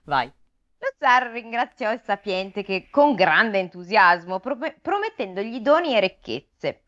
Vai. 0.04 0.32
Lo 0.78 0.88
zar 1.00 1.32
ringraziò 1.32 1.92
il 1.92 2.02
sapiente 2.04 2.64
che 2.64 2.90
con 2.92 3.16
grande 3.16 3.60
entusiasmo, 3.60 4.40
pro- 4.40 4.58
promettendogli 4.82 5.60
doni 5.62 5.96
e 5.96 6.00
ricchezze. 6.00 6.82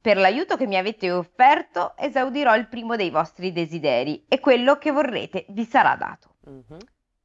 Per 0.00 0.16
l'aiuto 0.16 0.56
che 0.56 0.66
mi 0.66 0.76
avete 0.76 1.12
offerto, 1.12 1.94
esaudirò 1.96 2.56
il 2.56 2.66
primo 2.68 2.96
dei 2.96 3.10
vostri 3.10 3.52
desideri 3.52 4.24
e 4.28 4.40
quello 4.40 4.76
che 4.76 4.90
vorrete 4.90 5.44
vi 5.50 5.64
sarà 5.64 5.94
dato. 5.96 6.36
Mhm. 6.44 6.76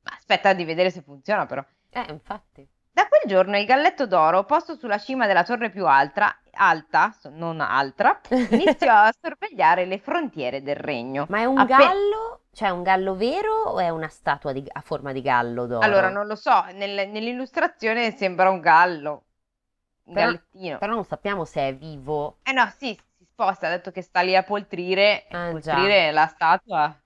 Ma 0.04 0.12
aspetta 0.16 0.54
di 0.54 0.64
vedere 0.64 0.92
se 0.92 1.02
funziona 1.02 1.46
però. 1.46 1.64
Eh, 1.90 2.06
infatti. 2.10 2.68
Da 2.98 3.08
quel 3.08 3.22
giorno 3.28 3.60
il 3.60 3.66
galletto 3.68 4.08
d'oro, 4.08 4.44
posto 4.44 4.76
sulla 4.76 4.98
cima 4.98 5.28
della 5.28 5.44
torre 5.44 5.70
più 5.70 5.86
alta, 5.86 6.36
alta, 6.54 7.16
non 7.30 7.62
altra, 7.62 8.20
iniziò 8.50 8.92
a 8.92 9.14
sorvegliare 9.22 9.86
le 9.86 10.00
frontiere 10.00 10.64
del 10.64 10.78
regno. 10.78 11.28
Ma 11.30 11.42
è 11.42 11.46
un 11.46 11.60
Appe- 11.60 11.76
gallo? 11.76 12.42
Cioè, 12.52 12.70
è 12.70 12.72
un 12.72 12.82
gallo 12.82 13.16
vero 13.16 13.54
o 13.54 13.80
è 13.80 13.90
una 13.90 14.08
statua 14.08 14.52
di- 14.52 14.66
a 14.68 14.82
forma 14.82 15.12
di 15.12 15.22
gallo 15.22 15.68
d'oro? 15.68 15.86
Allora, 15.86 16.10
non 16.10 16.26
lo 16.26 16.34
so, 16.34 16.64
nel- 16.74 17.08
nell'illustrazione 17.10 18.10
sembra 18.16 18.50
un 18.50 18.62
gallo, 18.62 19.26
un 20.06 20.14
Però- 20.16 20.26
gallettino. 20.26 20.78
Però 20.80 20.94
non 20.96 21.04
sappiamo 21.06 21.46
se 21.46 21.68
è 21.68 21.76
vivo. 21.76 22.40
Eh 22.42 22.52
no, 22.52 22.68
sì, 22.80 23.00
si 23.16 23.26
sposta, 23.30 23.68
ha 23.68 23.70
detto 23.70 23.92
che 23.92 24.02
sta 24.02 24.22
lì 24.22 24.36
a 24.36 24.42
poltrire, 24.42 25.28
Ah, 25.30 25.52
poltrire 25.52 26.12
la 26.12 26.26
statua. 26.26 27.00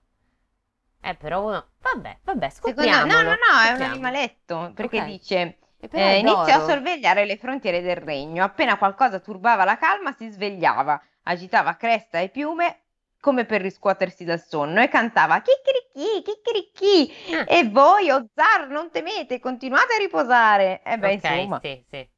Eh, 1.02 1.14
però, 1.16 1.42
vabbè, 1.82 2.18
vabbè, 2.24 2.48
Secondo 2.48 2.80
no, 2.80 2.86
scopriamolo. 2.92 3.22
no, 3.22 3.28
no, 3.34 3.60
è 3.68 3.72
un 3.72 3.82
animaletto, 3.82 4.72
perché 4.74 5.00
Ok. 5.00 5.04
dice... 5.04 5.56
E 5.82 5.88
però 5.88 6.06
Eh, 6.06 6.12
è 6.12 6.14
iniziò 6.14 6.54
a 6.54 6.58
d'oro. 6.58 6.66
sorvegliare 6.66 7.24
le 7.26 7.36
frontiere 7.36 7.80
del 7.82 7.96
regno. 7.96 8.44
Appena 8.44 8.78
qualcosa 8.78 9.20
turbava 9.20 9.64
la 9.64 9.76
calma, 9.76 10.12
si 10.12 10.28
svegliava, 10.30 11.00
agitava 11.24 11.76
cresta 11.76 12.18
e 12.20 12.28
piume 12.30 12.78
come 13.20 13.44
per 13.44 13.60
riscuotersi 13.60 14.24
dal 14.24 14.40
sonno 14.40 14.80
e 14.82 14.88
cantava 14.88 15.40
chicchirichì, 15.42 16.22
chicchirichì. 16.22 17.34
Ah. 17.34 17.44
E 17.46 17.68
voi, 17.68 18.10
o 18.10 18.28
zar, 18.34 18.68
non 18.68 18.90
temete, 18.90 19.38
continuate 19.40 19.94
a 19.94 19.98
riposare. 19.98 20.82
E 20.82 20.98
beh, 20.98 21.12
Ok, 21.12 21.12
insomma, 21.12 21.58
sì, 21.60 21.84
sì. 21.88 22.08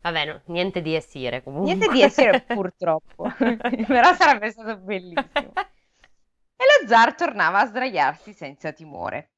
Vabbè, 0.00 0.24
no, 0.26 0.42
niente 0.46 0.80
di 0.80 0.94
essere 0.94 1.42
comunque. 1.42 1.74
niente 1.74 1.88
di 1.88 2.02
essere 2.02 2.40
purtroppo, 2.46 3.28
però 3.86 4.14
sarebbe 4.14 4.50
stato 4.50 4.76
bellissimo. 4.78 5.52
E 6.60 6.64
lo 6.64 6.88
zar 6.88 7.14
tornava 7.14 7.60
a 7.60 7.66
sdraiarsi 7.66 8.32
senza 8.32 8.72
timore. 8.72 9.30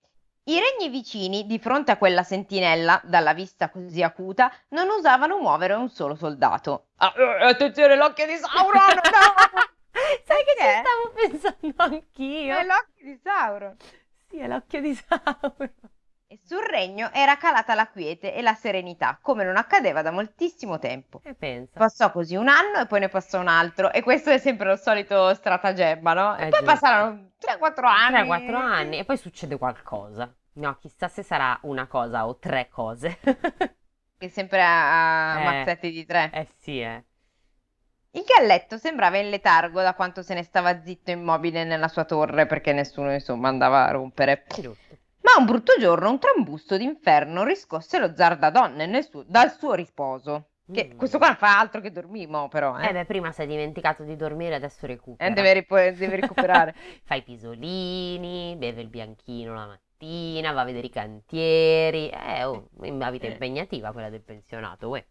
I 0.51 0.59
regni 0.59 0.89
vicini, 0.91 1.47
di 1.47 1.61
fronte 1.61 1.93
a 1.93 1.97
quella 1.97 2.25
sentinella, 2.25 3.01
dalla 3.05 3.35
vista 3.35 3.71
così 3.71 4.03
acuta, 4.03 4.51
non 4.71 4.91
osavano 4.91 5.39
muovere 5.39 5.75
un 5.75 5.89
solo 5.89 6.17
soldato. 6.17 6.87
Ah, 6.97 7.15
eh, 7.17 7.45
attenzione, 7.51 7.95
l'occhio 7.95 8.27
di 8.27 8.35
Sauron! 8.35 8.73
No! 8.73 9.61
Sai 10.27 10.43
che 10.45 10.57
ci 10.59 10.81
stavo 10.81 11.13
pensando 11.15 11.75
anch'io? 11.95 12.57
È 12.57 12.65
l'occhio 12.65 13.05
di 13.05 13.21
Sauron! 13.23 13.77
Sì, 14.29 14.39
è 14.41 14.49
l'occhio 14.49 14.81
di 14.81 14.93
Sauron. 14.95 15.73
E 16.27 16.39
sul 16.45 16.63
regno 16.65 17.11
era 17.13 17.37
calata 17.37 17.75
la 17.77 17.87
quiete 17.89 18.35
e 18.35 18.43
la 18.43 18.55
serenità, 18.55 19.19
come 19.23 19.45
non 19.45 19.57
accadeva 19.57 20.03
da 20.03 20.11
moltissimo 20.11 20.81
tempo. 20.81 21.21
E 21.25 21.35
pensa. 21.35 21.79
Passò 21.79 22.11
così 22.11 22.35
un 22.35 22.49
anno 22.49 22.81
e 22.81 22.87
poi 22.87 22.99
ne 23.01 23.09
passò 23.09 23.39
un 23.39 23.47
altro, 23.49 23.93
e 23.93 24.03
questo 24.03 24.31
è 24.31 24.39
sempre 24.39 24.67
lo 24.67 24.77
solito 24.77 25.33
stratagemma, 25.33 26.13
no? 26.13 26.37
E 26.37 26.47
Eh, 26.47 26.49
poi 26.49 26.59
giusto. 26.59 26.65
passarono 26.65 27.31
3-4 27.41 27.85
anni. 27.85 28.29
3-4 28.29 28.55
anni 28.57 28.99
e 28.99 29.05
poi 29.05 29.17
succede 29.17 29.57
qualcosa. 29.59 30.33
No, 30.53 30.77
chissà 30.79 31.09
se 31.09 31.23
sarà 31.23 31.59
una 31.63 31.87
cosa 31.87 32.27
o 32.27 32.37
tre 32.39 32.69
cose. 32.69 33.19
Che 34.19 34.29
sempre 34.29 34.63
a, 34.63 35.35
a 35.35 35.41
Eh. 35.41 35.45
mazzetti 35.45 35.91
di 35.91 36.05
tre. 36.05 36.31
eh 36.33 36.47
sì, 36.59 36.81
eh. 36.81 37.05
Il 38.13 38.25
galletto 38.25 38.77
sembrava 38.77 39.19
in 39.19 39.31
letargo 39.31 39.81
da 39.83 39.95
quanto 39.95 40.23
se 40.23 40.35
ne 40.35 40.43
stava 40.43 40.83
zitto 40.83 41.11
immobile 41.13 41.65
nella 41.65 41.89
sua 41.89 42.05
torre 42.05 42.45
perché 42.47 42.73
nessuno 42.73 43.13
insomma 43.13 43.49
andava 43.49 43.87
a 43.87 43.91
rompere. 43.93 44.45
Giusto. 44.61 44.99
Ma 45.23 45.33
un 45.39 45.45
brutto 45.47 45.75
giorno 45.79 46.11
un 46.11 46.19
trambusto 46.19 46.77
d'inferno 46.77 47.45
riscosse 47.45 47.99
lo 47.99 48.15
zar 48.15 48.37
da 48.37 48.51
donne 48.51 48.87
nel 48.87 49.05
suo- 49.05 49.23
dal 49.27 49.53
suo 49.53 49.75
riposo. 49.75 50.50
Che 50.73 50.91
Mm. 50.93 50.97
questo 50.97 51.19
qua 51.19 51.29
non 51.29 51.37
fa 51.37 51.59
altro 51.59 51.81
che 51.81 51.91
dormire, 51.91 52.49
però, 52.49 52.79
eh. 52.79 52.89
Eh 52.89 52.93
beh, 52.93 53.05
prima 53.05 53.33
si 53.33 53.43
è 53.43 53.47
dimenticato 53.47 54.03
di 54.05 54.15
dormire, 54.17 54.55
adesso 54.55 54.87
recupera. 54.87 55.29
Eh, 55.29 55.33
deve, 55.33 55.53
ripo- 55.53 55.77
deve 55.77 56.17
recuperare. 56.21 56.75
Fa 57.05 57.15
i 57.15 57.23
pisolini, 57.23 58.55
beve 58.57 58.81
il 58.83 58.89
bianchino 58.89 59.55
la 59.55 59.67
mattina, 59.67 60.53
va 60.53 60.61
a 60.61 60.65
vedere 60.65 60.87
i 60.87 60.91
cantieri. 60.91 62.09
Eh, 62.11 62.45
oh, 62.45 62.69
una 62.77 63.11
vita 63.11 63.27
Eh. 63.27 63.31
impegnativa 63.33 63.93
quella 63.93 64.11
del 64.11 64.23
pensionato, 64.23 64.89
uè. 64.89 65.05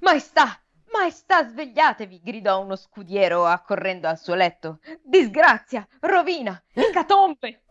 Maestà, 0.00 0.58
maestà, 0.92 1.46
svegliatevi! 1.48 2.20
gridò 2.22 2.60
uno 2.60 2.74
scudiero 2.76 3.44
accorrendo 3.46 4.08
al 4.08 4.18
suo 4.18 4.34
letto. 4.34 4.78
Disgrazia, 5.02 5.86
rovina, 6.00 6.60
ecatombe! 6.74 7.62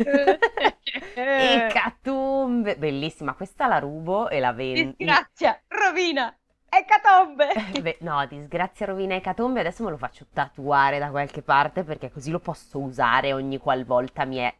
Ecatombe! 1.14 2.18
Bellissima, 2.62 3.34
questa 3.34 3.66
la 3.66 3.78
rubo 3.78 4.28
e 4.28 4.40
la 4.40 4.52
vendo. 4.52 4.94
Disgrazia, 4.96 5.60
rovina, 5.68 6.34
ecatombe! 6.68 7.48
Beh, 7.80 7.98
no, 8.00 8.24
disgrazia, 8.26 8.86
rovina, 8.86 9.14
ecatombe, 9.14 9.60
adesso 9.60 9.82
me 9.84 9.90
lo 9.90 9.96
faccio 9.96 10.26
tatuare 10.32 10.98
da 10.98 11.10
qualche 11.10 11.42
parte 11.42 11.82
perché 11.84 12.10
così 12.10 12.30
lo 12.30 12.38
posso 12.38 12.78
usare 12.78 13.32
ogni 13.32 13.58
qualvolta 13.58 14.24
mi 14.24 14.36
è, 14.36 14.54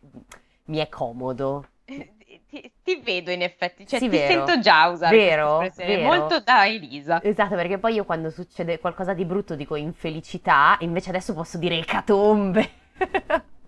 mi 0.66 0.78
è 0.78 0.88
comodo. 0.88 1.66
Eh, 1.84 2.14
Ti, 2.48 2.72
ti 2.82 2.96
vedo 2.96 3.30
in 3.30 3.42
effetti, 3.42 3.86
cioè 3.86 3.98
Sì, 4.00 4.08
ti 4.08 4.16
vero. 4.16 4.46
sento 4.46 4.60
già 4.60 4.88
usare 4.88 5.16
Vero, 5.16 5.68
vero. 5.76 6.02
molto 6.02 6.40
da 6.40 6.66
Elisa. 6.66 7.22
Esatto, 7.22 7.54
perché 7.54 7.78
poi 7.78 7.94
io 7.94 8.04
quando 8.04 8.30
succede 8.30 8.80
qualcosa 8.80 9.14
di 9.14 9.24
brutto 9.24 9.54
dico 9.54 9.76
infelicità, 9.76 10.76
invece 10.80 11.10
adesso 11.10 11.32
posso 11.32 11.58
dire 11.58 11.78
ecatombe. 11.78 12.70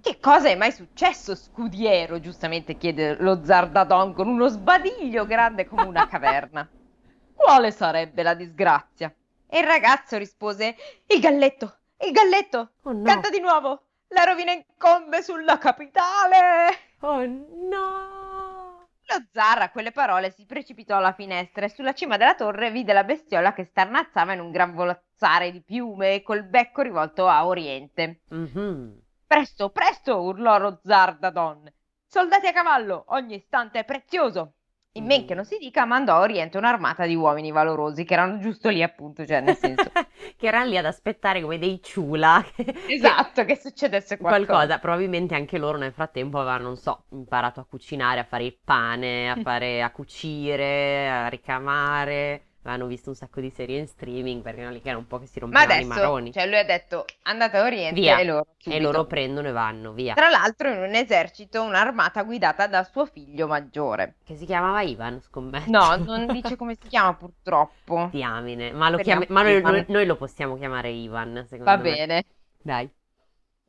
Che 0.00 0.18
cosa 0.20 0.48
è 0.48 0.54
mai 0.54 0.72
successo, 0.72 1.34
scudiero? 1.34 2.20
Giustamente 2.20 2.76
chiede 2.76 3.16
lo 3.20 3.44
Zardadon 3.44 4.14
con 4.14 4.28
uno 4.28 4.48
sbadiglio 4.48 5.26
grande 5.26 5.66
come 5.66 5.84
una 5.84 6.06
caverna. 6.06 6.68
Quale 7.34 7.70
sarebbe 7.70 8.22
la 8.22 8.34
disgrazia? 8.34 9.12
E 9.46 9.58
il 9.58 9.66
ragazzo 9.66 10.16
rispose: 10.16 10.76
Il 11.06 11.20
galletto, 11.20 11.78
il 12.00 12.12
galletto, 12.12 12.72
Oh 12.82 12.92
no, 12.92 13.02
canta 13.02 13.30
di 13.30 13.40
nuovo. 13.40 13.82
La 14.08 14.24
rovina 14.24 14.52
incombe 14.52 15.22
sulla 15.22 15.58
capitale. 15.58 16.68
oh 17.00 17.24
no. 17.26 18.86
Lo 19.10 19.24
zar 19.32 19.62
a 19.62 19.70
quelle 19.70 19.90
parole 19.90 20.30
si 20.30 20.44
precipitò 20.44 20.96
alla 20.96 21.12
finestra 21.12 21.64
e 21.64 21.70
sulla 21.70 21.94
cima 21.94 22.16
della 22.18 22.34
torre 22.34 22.70
vide 22.70 22.92
la 22.92 23.04
bestiola 23.04 23.52
che 23.54 23.64
starnazzava 23.64 24.34
in 24.34 24.40
un 24.40 24.50
gran 24.50 24.74
volazzare 24.74 25.50
di 25.50 25.62
piume 25.62 26.14
e 26.14 26.22
col 26.22 26.44
becco 26.44 26.82
rivolto 26.82 27.26
a 27.26 27.46
oriente. 27.46 28.20
Mhm. 28.28 29.06
Presto, 29.28 29.68
presto! 29.68 30.22
urlò 30.22 30.56
lo 30.56 30.80
zar 30.82 31.18
da 31.18 31.28
Don. 31.28 31.70
Soldati 32.06 32.46
a 32.46 32.52
cavallo, 32.52 33.04
ogni 33.08 33.34
istante 33.34 33.80
è 33.80 33.84
prezioso. 33.84 34.54
In 34.92 35.04
men 35.04 35.26
che 35.26 35.34
non 35.34 35.44
si 35.44 35.58
dica, 35.58 35.84
mandò 35.84 36.14
a 36.14 36.20
Oriente 36.20 36.56
un'armata 36.56 37.04
di 37.04 37.14
uomini 37.14 37.50
valorosi 37.50 38.04
che 38.04 38.14
erano 38.14 38.38
giusto 38.38 38.70
lì, 38.70 38.82
appunto, 38.82 39.26
cioè 39.26 39.42
nel 39.42 39.54
senso. 39.54 39.92
che 40.34 40.46
erano 40.46 40.70
lì 40.70 40.78
ad 40.78 40.86
aspettare 40.86 41.42
come 41.42 41.58
dei 41.58 41.82
ciula. 41.82 42.42
esatto, 42.88 43.44
che 43.44 43.56
succedesse 43.56 44.16
qualcosa. 44.16 44.46
Qualcosa, 44.46 44.78
probabilmente 44.78 45.34
anche 45.34 45.58
loro 45.58 45.76
nel 45.76 45.92
frattempo 45.92 46.38
avevano, 46.38 46.64
non 46.64 46.76
so, 46.78 47.04
imparato 47.10 47.60
a 47.60 47.66
cucinare, 47.68 48.20
a 48.20 48.24
fare 48.24 48.44
il 48.44 48.56
pane, 48.64 49.30
a 49.30 49.36
fare, 49.44 49.82
a 49.82 49.90
cucire, 49.90 51.06
a 51.06 51.28
ricamare. 51.28 52.47
Avevano 52.68 52.86
visto 52.88 53.08
un 53.08 53.14
sacco 53.16 53.40
di 53.40 53.48
serie 53.50 53.78
in 53.78 53.86
streaming 53.86 54.42
perché 54.42 54.60
erano 54.60 54.74
lì 54.74 54.82
che 54.82 54.90
era 54.90 54.98
un 54.98 55.06
po' 55.06 55.18
che 55.18 55.26
si 55.26 55.38
Ma 55.38 55.46
rompevano 55.46 55.72
i 55.72 55.74
adesso, 55.84 55.88
maroni. 56.00 56.32
cioè 56.32 56.46
lui 56.46 56.58
ha 56.58 56.64
detto 56.64 57.04
andate 57.22 57.56
a 57.56 57.62
Oriente 57.64 58.00
Via. 58.00 58.18
e 58.18 58.24
loro 58.24 58.46
E 58.64 58.80
loro 58.80 59.06
prendono 59.06 59.48
e 59.48 59.52
vanno 59.52 59.92
via. 59.92 60.14
Tra 60.14 60.28
l'altro 60.28 60.70
in 60.70 60.78
un 60.82 60.94
esercito 60.94 61.62
un'armata 61.62 62.22
guidata 62.24 62.66
da 62.66 62.84
suo 62.84 63.06
figlio 63.06 63.46
maggiore. 63.46 64.16
Che 64.24 64.36
si 64.36 64.44
chiamava 64.44 64.82
Ivan, 64.82 65.20
scommetto. 65.22 65.70
No, 65.70 65.96
non 66.04 66.26
dice 66.26 66.56
come 66.56 66.76
si 66.78 66.88
chiama 66.88 67.14
purtroppo. 67.14 68.08
Diamine. 68.12 68.72
Ma, 68.72 68.90
lo 68.90 68.98
chiami- 68.98 69.26
ma 69.30 69.42
noi, 69.42 69.62
noi- 69.62 69.84
noi 69.88 70.04
lo 70.06 70.16
possiamo 70.16 70.56
chiamare 70.58 70.90
Ivan, 70.90 71.46
secondo 71.48 71.64
Va 71.64 71.76
me. 71.76 71.82
bene. 71.82 72.24
Dai. 72.62 72.84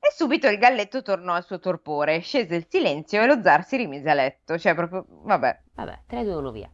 E 0.01 0.11
subito 0.13 0.47
il 0.47 0.57
galletto 0.57 1.01
tornò 1.01 1.33
al 1.33 1.43
suo 1.45 1.59
torpore, 1.59 2.19
scese 2.19 2.55
il 2.55 2.65
silenzio 2.69 3.21
e 3.21 3.25
lo 3.27 3.41
zar 3.41 3.65
si 3.65 3.75
rimise 3.77 4.09
a 4.09 4.13
letto. 4.13 4.57
Cioè, 4.57 4.73
proprio, 4.73 5.05
vabbè. 5.07 5.61
Vabbè, 5.75 5.99
3, 6.07 6.23
2, 6.23 6.33
1, 6.35 6.51
via. 6.51 6.69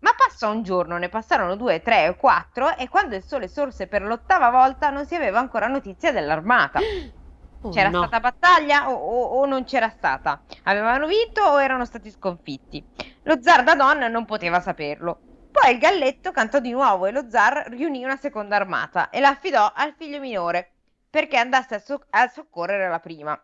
Ma 0.00 0.12
passò 0.14 0.50
un 0.50 0.62
giorno, 0.62 0.96
ne 0.98 1.08
passarono 1.08 1.56
due, 1.56 1.82
tre 1.82 2.08
o 2.08 2.16
quattro, 2.16 2.74
e 2.76 2.88
quando 2.88 3.14
il 3.16 3.22
sole 3.22 3.48
sorse 3.48 3.86
per 3.88 4.02
l'ottava 4.02 4.50
volta 4.50 4.90
non 4.90 5.06
si 5.06 5.14
aveva 5.14 5.38
ancora 5.38 5.66
notizia 5.66 6.12
dell'armata. 6.12 6.80
Oh, 7.62 7.74
C'era 7.74 7.90
no. 7.90 8.04
stata 8.06 8.20
battaglia 8.20 8.88
o, 8.90 8.94
o- 8.94 9.38
o 9.40 9.46
non 9.46 9.64
c'era 9.64 9.88
stata? 9.90 10.42
Avevano 10.64 11.06
vinto 11.06 11.42
o 11.42 11.60
erano 11.60 11.84
stati 11.84 12.10
sconfitti? 12.10 12.86
Lo 13.22 13.40
zar 13.42 13.64
da 13.64 13.74
Don 13.74 13.98
non 14.10 14.24
poteva 14.24 14.60
saperlo. 14.60 15.22
Poi 15.50 15.72
il 15.72 15.78
galletto 15.78 16.30
cantò 16.32 16.60
di 16.60 16.70
nuovo 16.70 17.06
e 17.06 17.10
lo 17.12 17.28
zar 17.28 17.66
riunì 17.68 18.04
una 18.04 18.16
seconda 18.16 18.56
armata 18.56 19.10
e 19.10 19.20
la 19.20 19.30
affidò 19.30 19.72
al 19.74 19.94
figlio 19.94 20.20
minore 20.20 20.74
perché 21.10 21.36
andasse 21.38 21.74
a, 21.74 21.78
so- 21.80 22.06
a 22.10 22.28
soccorrere 22.28 22.88
la 22.88 23.00
prima. 23.00 23.38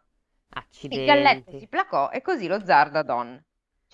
Il 0.88 1.02
galletto 1.02 1.52
si 1.52 1.66
Accidenti. 1.66 1.68
placò 1.68 2.10
e 2.10 2.22
così 2.22 2.46
lo 2.46 2.64
zar 2.64 2.90
da 2.90 3.02
Don. 3.02 3.42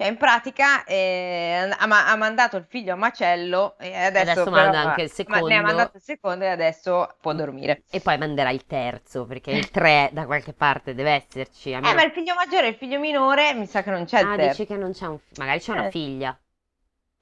Cioè, 0.00 0.06
in 0.06 0.16
pratica 0.16 0.84
eh, 0.84 1.68
ha, 1.76 2.08
ha 2.12 2.14
mandato 2.14 2.56
il 2.56 2.64
figlio 2.68 2.92
a 2.92 2.96
macello 2.96 3.76
e 3.80 3.92
adesso, 3.96 4.30
Adesso 4.30 4.44
però- 4.44 4.62
manda 4.70 4.78
anche 4.78 5.02
il 5.02 5.10
ma- 5.16 5.24
ne 5.24 5.32
ha 5.32 5.36
secondo. 5.40 5.62
mandato 5.66 5.96
il 5.96 6.02
secondo 6.04 6.44
e 6.44 6.48
adesso 6.48 7.16
può 7.20 7.32
dormire. 7.34 7.82
E 7.90 7.98
poi 8.00 8.16
manderà 8.16 8.50
il 8.50 8.64
terzo, 8.64 9.26
perché 9.26 9.50
il 9.50 9.70
3 9.70 10.10
da 10.12 10.24
qualche 10.24 10.52
parte 10.52 10.94
deve 10.94 11.10
esserci. 11.10 11.74
a 11.74 11.78
Eh, 11.78 11.80
meno- 11.80 11.94
ma 11.96 12.04
il 12.04 12.12
figlio 12.12 12.34
maggiore 12.36 12.66
e 12.66 12.70
il 12.70 12.76
figlio 12.76 13.00
minore 13.00 13.54
mi 13.54 13.66
sa 13.66 13.82
che 13.82 13.90
non 13.90 14.04
c'è 14.04 14.20
il 14.20 14.28
Ah, 14.28 14.36
terzo. 14.36 14.62
dici 14.62 14.66
che 14.72 14.76
non 14.78 14.92
c'è 14.92 15.06
un... 15.08 15.18
fi- 15.18 15.34
Magari 15.40 15.58
c'è 15.58 15.72
una 15.72 15.86
Eh. 15.88 15.90
figlia. 15.90 16.38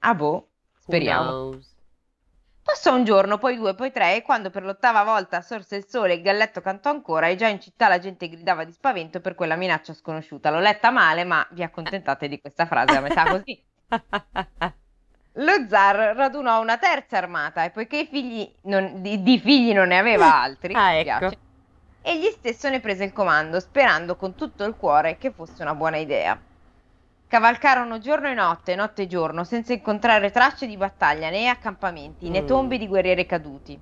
Ah, 0.01 0.13
boh, 0.13 0.47
speriamo. 0.79 1.57
Passò 2.67 2.93
un 2.93 3.05
giorno, 3.05 3.37
poi 3.37 3.55
due, 3.55 3.75
poi 3.75 3.91
tre, 3.93 4.17
e 4.17 4.21
quando 4.23 4.49
per 4.49 4.63
l'ottava 4.63 5.03
volta 5.03 5.41
sorse 5.41 5.77
il 5.77 5.85
sole 5.87 6.11
e 6.11 6.15
il 6.17 6.21
galletto 6.21 6.59
cantò 6.59 6.89
ancora, 6.89 7.27
e 7.27 7.35
già 7.37 7.47
in 7.47 7.61
città 7.61 7.87
la 7.87 7.97
gente 7.97 8.27
gridava 8.27 8.65
di 8.65 8.73
spavento 8.73 9.21
per 9.21 9.35
quella 9.35 9.55
minaccia 9.55 9.93
sconosciuta. 9.93 10.49
L'ho 10.49 10.59
letta 10.59 10.91
male, 10.91 11.23
ma 11.23 11.47
vi 11.51 11.63
accontentate 11.63 12.27
di 12.27 12.41
questa 12.41 12.65
frase 12.65 12.97
a 12.97 12.99
metà 12.99 13.23
così. 13.23 13.65
Lo 15.39 15.67
zar 15.69 16.15
radunò 16.15 16.59
una 16.59 16.77
terza 16.77 17.17
armata 17.17 17.63
e 17.63 17.69
poiché 17.69 18.05
figli 18.05 18.53
non- 18.63 19.01
di, 19.01 19.21
di 19.23 19.39
figli 19.39 19.71
non 19.73 19.87
ne 19.87 19.97
aveva 19.99 20.33
altri, 20.41 20.73
Ah, 20.73 20.93
ecco. 20.93 21.03
piace, 21.03 21.39
egli 22.01 22.29
stesso 22.31 22.69
ne 22.69 22.79
prese 22.81 23.05
il 23.05 23.13
comando, 23.13 23.59
sperando 23.61 24.15
con 24.17 24.35
tutto 24.35 24.65
il 24.65 24.75
cuore 24.75 25.17
che 25.17 25.31
fosse 25.31 25.61
una 25.61 25.75
buona 25.75 25.97
idea. 25.97 26.37
Cavalcarono 27.27 27.99
giorno 27.99 28.27
e 28.29 28.33
notte, 28.33 28.75
notte 28.75 29.03
e 29.03 29.07
giorno, 29.07 29.43
senza 29.43 29.73
incontrare 29.73 30.31
tracce 30.31 30.65
di 30.65 30.77
battaglia, 30.77 31.29
né 31.29 31.47
accampamenti, 31.47 32.29
né 32.29 32.41
Mm. 32.41 32.45
tombe 32.47 32.77
di 32.77 32.87
guerrieri 32.87 33.25
caduti. 33.25 33.79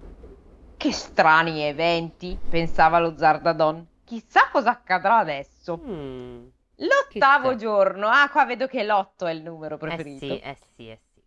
Che 0.78 0.92
strani 0.92 1.62
eventi, 1.62 2.38
pensava 2.50 3.00
lo 3.00 3.16
zar 3.18 3.42
Dadon. 3.42 3.86
Chissà 4.04 4.50
cosa 4.52 4.72
accadrà 4.72 5.18
adesso. 5.18 5.78
Mm. 5.78 6.48
L'ottavo 6.78 7.52
Chissà. 7.52 7.56
giorno, 7.56 8.08
ah 8.10 8.30
qua 8.30 8.46
vedo 8.46 8.68
che 8.68 8.84
l'otto 8.84 9.26
è 9.26 9.32
il 9.32 9.42
numero 9.42 9.78
Eh 9.78 9.80
preferito. 9.80 10.26
sì, 10.26 10.40
eh 10.40 10.58
sì, 10.76 10.90
eh 10.90 11.00
sì. 11.14 11.22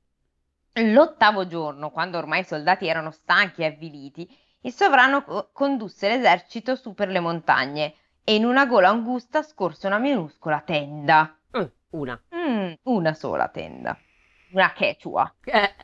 L'ottavo 0.93 1.47
giorno, 1.47 1.91
quando 1.91 2.19
ormai 2.19 2.41
i 2.41 2.45
soldati 2.45 2.87
erano 2.87 3.11
stanchi 3.11 3.63
e 3.63 3.67
avviliti, 3.67 4.29
il 4.63 4.73
sovrano 4.73 5.23
co- 5.25 5.51
condusse 5.53 6.09
l'esercito 6.09 6.75
su 6.75 6.95
per 6.95 7.09
le 7.09 7.21
montagne 7.21 7.95
e 8.25 8.35
in 8.35 8.45
una 8.45 8.67
gola 8.67 8.89
angusta 8.89 9.43
scorse 9.43 9.87
una 9.87 9.99
minuscola 9.99 10.61
tenda. 10.61 11.35
Mm, 11.57 11.69
una. 11.91 12.21
Mm, 12.35 12.73
una 12.85 13.15
sola 13.15 13.49
tenda. 13.49 13.97
Una 14.53 14.73
quechua. 14.73 15.35
Eh, 15.45 15.75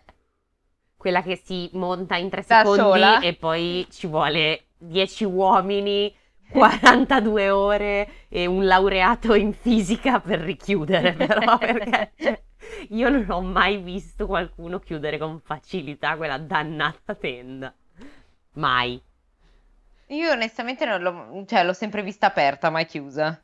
quella 0.97 1.23
che 1.23 1.37
si 1.37 1.69
monta 1.75 2.17
in 2.17 2.31
tre 2.31 2.45
Da 2.47 2.59
secondi 2.59 2.81
sola? 2.81 3.21
e 3.21 3.35
poi 3.35 3.87
ci 3.91 4.07
vuole 4.07 4.69
10 4.79 5.25
uomini, 5.25 6.15
42 6.51 7.51
ore 7.51 8.09
e 8.29 8.47
un 8.47 8.65
laureato 8.67 9.35
in 9.35 9.53
fisica 9.53 10.21
per 10.21 10.41
richiudere, 10.41 11.13
però, 11.17 11.59
perché 11.59 12.13
cioè, 12.17 12.43
io 12.91 13.09
non 13.11 13.27
ho 13.29 13.41
mai 13.43 13.77
visto 13.79 14.27
qualcuno 14.27 14.79
chiudere 14.79 15.19
con 15.19 15.41
facilità 15.41 16.17
quella 16.17 16.39
dannata 16.39 17.15
tenda. 17.15 17.75
Mai. 18.55 19.03
Io 20.09 20.31
onestamente 20.31 20.85
non 20.87 21.03
l'ho, 21.03 21.45
cioè, 21.47 21.63
l'ho 21.65 21.73
sempre 21.75 22.03
vista 22.03 22.27
aperta, 22.27 22.71
mai 22.71 22.87
chiusa. 22.87 23.39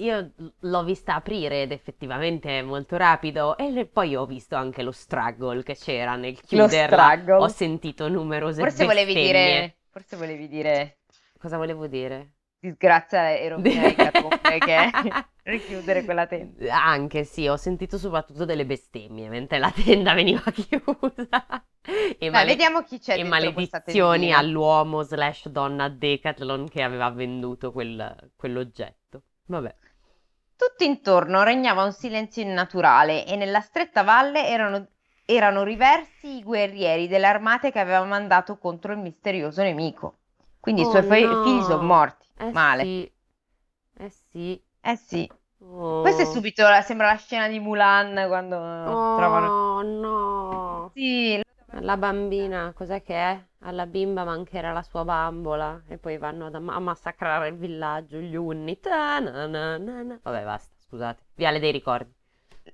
Io 0.00 0.32
l'ho 0.60 0.84
vista 0.84 1.14
aprire 1.14 1.62
ed 1.62 1.72
effettivamente 1.72 2.58
è 2.58 2.62
molto 2.62 2.96
rapido 2.96 3.56
e 3.56 3.86
poi 3.86 4.16
ho 4.16 4.24
visto 4.26 4.56
anche 4.56 4.82
lo 4.82 4.92
struggle 4.92 5.62
che 5.62 5.74
c'era 5.74 6.16
nel 6.16 6.40
chiuderla. 6.40 7.22
Ho 7.36 7.48
sentito 7.48 8.08
numerose 8.08 8.62
Forse 8.62 8.84
volevi 8.84 9.14
dire, 9.14 9.76
forse 9.90 10.16
volevi 10.16 10.48
dire 10.48 10.96
Cosa 11.38 11.56
volevo 11.56 11.86
dire? 11.86 12.32
disgrazia 12.60 13.30
e 13.30 13.48
rovinare 13.48 13.88
i 13.88 13.94
catombe 13.94 14.58
che 14.58 14.90
richiudere 15.44 16.04
quella 16.04 16.26
tenda. 16.26 16.82
Anche 16.82 17.24
sì, 17.24 17.48
ho 17.48 17.56
sentito 17.56 17.96
soprattutto 17.98 18.44
delle 18.44 18.66
bestemmie 18.66 19.28
mentre 19.28 19.58
la 19.58 19.70
tenda 19.70 20.12
veniva 20.14 20.42
chiusa. 20.52 21.64
E, 21.82 22.16
Dai, 22.18 22.30
male- 22.30 22.46
vediamo 22.50 22.82
chi 22.82 22.98
c'è 22.98 23.18
e 23.18 23.24
maledizioni 23.24 24.32
all'uomo 24.32 25.02
slash 25.02 25.48
donna 25.48 25.88
Decathlon 25.88 26.68
che 26.68 26.82
aveva 26.82 27.10
venduto 27.10 27.72
quel- 27.72 28.32
quell'oggetto. 28.36 29.22
Vabbè. 29.46 29.74
Tutto 30.60 30.84
intorno 30.84 31.42
regnava 31.42 31.84
un 31.84 31.92
silenzio 31.92 32.42
innaturale 32.42 33.24
e 33.26 33.34
nella 33.34 33.60
stretta 33.60 34.02
valle 34.02 34.46
erano, 34.46 34.88
erano 35.24 35.62
riversi 35.62 36.36
i 36.36 36.42
guerrieri 36.42 37.08
delle 37.08 37.26
armate 37.26 37.72
che 37.72 37.78
aveva 37.80 38.04
mandato 38.04 38.58
contro 38.58 38.92
il 38.92 38.98
misterioso 38.98 39.62
nemico. 39.62 40.18
Quindi 40.60 40.82
i 40.82 40.84
Oh 40.84 40.90
suoi 40.90 41.02
fi- 41.02 41.26
no. 41.28 41.42
figli 41.42 41.62
sono 41.62 41.82
morti. 41.82 42.26
Eh 42.38 42.52
Male. 42.52 42.82
sì. 42.82 43.12
Eh 43.96 44.10
sì. 44.10 44.62
Eh 44.82 44.96
sì. 44.96 45.30
Oh. 45.62 46.02
Questa 46.02 46.22
è 46.22 46.26
subito, 46.26 46.62
la- 46.68 46.82
sembra 46.82 47.06
la 47.06 47.16
scena 47.16 47.48
di 47.48 47.58
Mulan 47.58 48.26
quando 48.28 48.56
trovano... 49.14 49.46
Oh 49.46 49.82
no. 49.82 50.92
Sì, 50.94 51.40
La 51.72 51.96
bambina, 51.96 52.72
cos'è 52.74 53.02
che 53.02 53.14
è? 53.14 53.44
Alla 53.60 53.86
bimba 53.86 54.24
mancherà 54.24 54.72
la 54.72 54.82
sua 54.82 55.04
bambola 55.04 55.82
e 55.88 55.98
poi 55.98 56.18
vanno 56.18 56.46
ad 56.46 56.54
am- 56.56 56.68
a 56.68 56.78
massacrare 56.78 57.48
il 57.48 57.56
villaggio, 57.56 58.18
gli 58.18 58.34
unni. 58.36 58.78
Vabbè, 60.22 60.44
basta, 60.44 60.74
scusate. 60.78 61.22
Viale 61.34 61.58
dei 61.60 61.72
ricordi. 61.72 62.12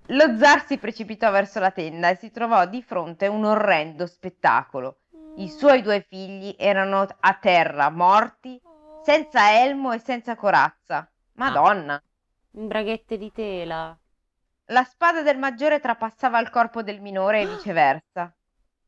lo 0.09 0.37
zar 0.37 0.65
si 0.67 0.79
precipitò 0.79 1.31
verso 1.31 1.59
la 1.61 1.71
tenda 1.71 2.09
e 2.09 2.17
si 2.17 2.31
trovò 2.31 2.67
di 2.67 2.83
fronte 2.83 3.27
a 3.27 3.31
un 3.31 3.45
orrendo 3.45 4.07
spettacolo. 4.07 4.99
I 5.37 5.49
suoi 5.49 5.83
due 5.83 6.05
figli 6.09 6.55
erano 6.59 7.07
a 7.21 7.35
terra, 7.35 7.91
morti, 7.91 8.61
senza 9.03 9.61
elmo 9.63 9.93
e 9.93 9.99
senza 9.99 10.35
corazza. 10.37 11.09
Madonna! 11.35 12.03
Braghette 12.51 13.19
di 13.19 13.31
tela. 13.33 13.97
La 14.67 14.85
spada 14.85 15.23
del 15.23 15.39
maggiore 15.39 15.81
trapassava 15.81 16.41
il 16.41 16.51
corpo 16.51 16.83
del 16.83 17.01
minore 17.01 17.43
e 17.43 17.47
viceversa. 17.55 18.35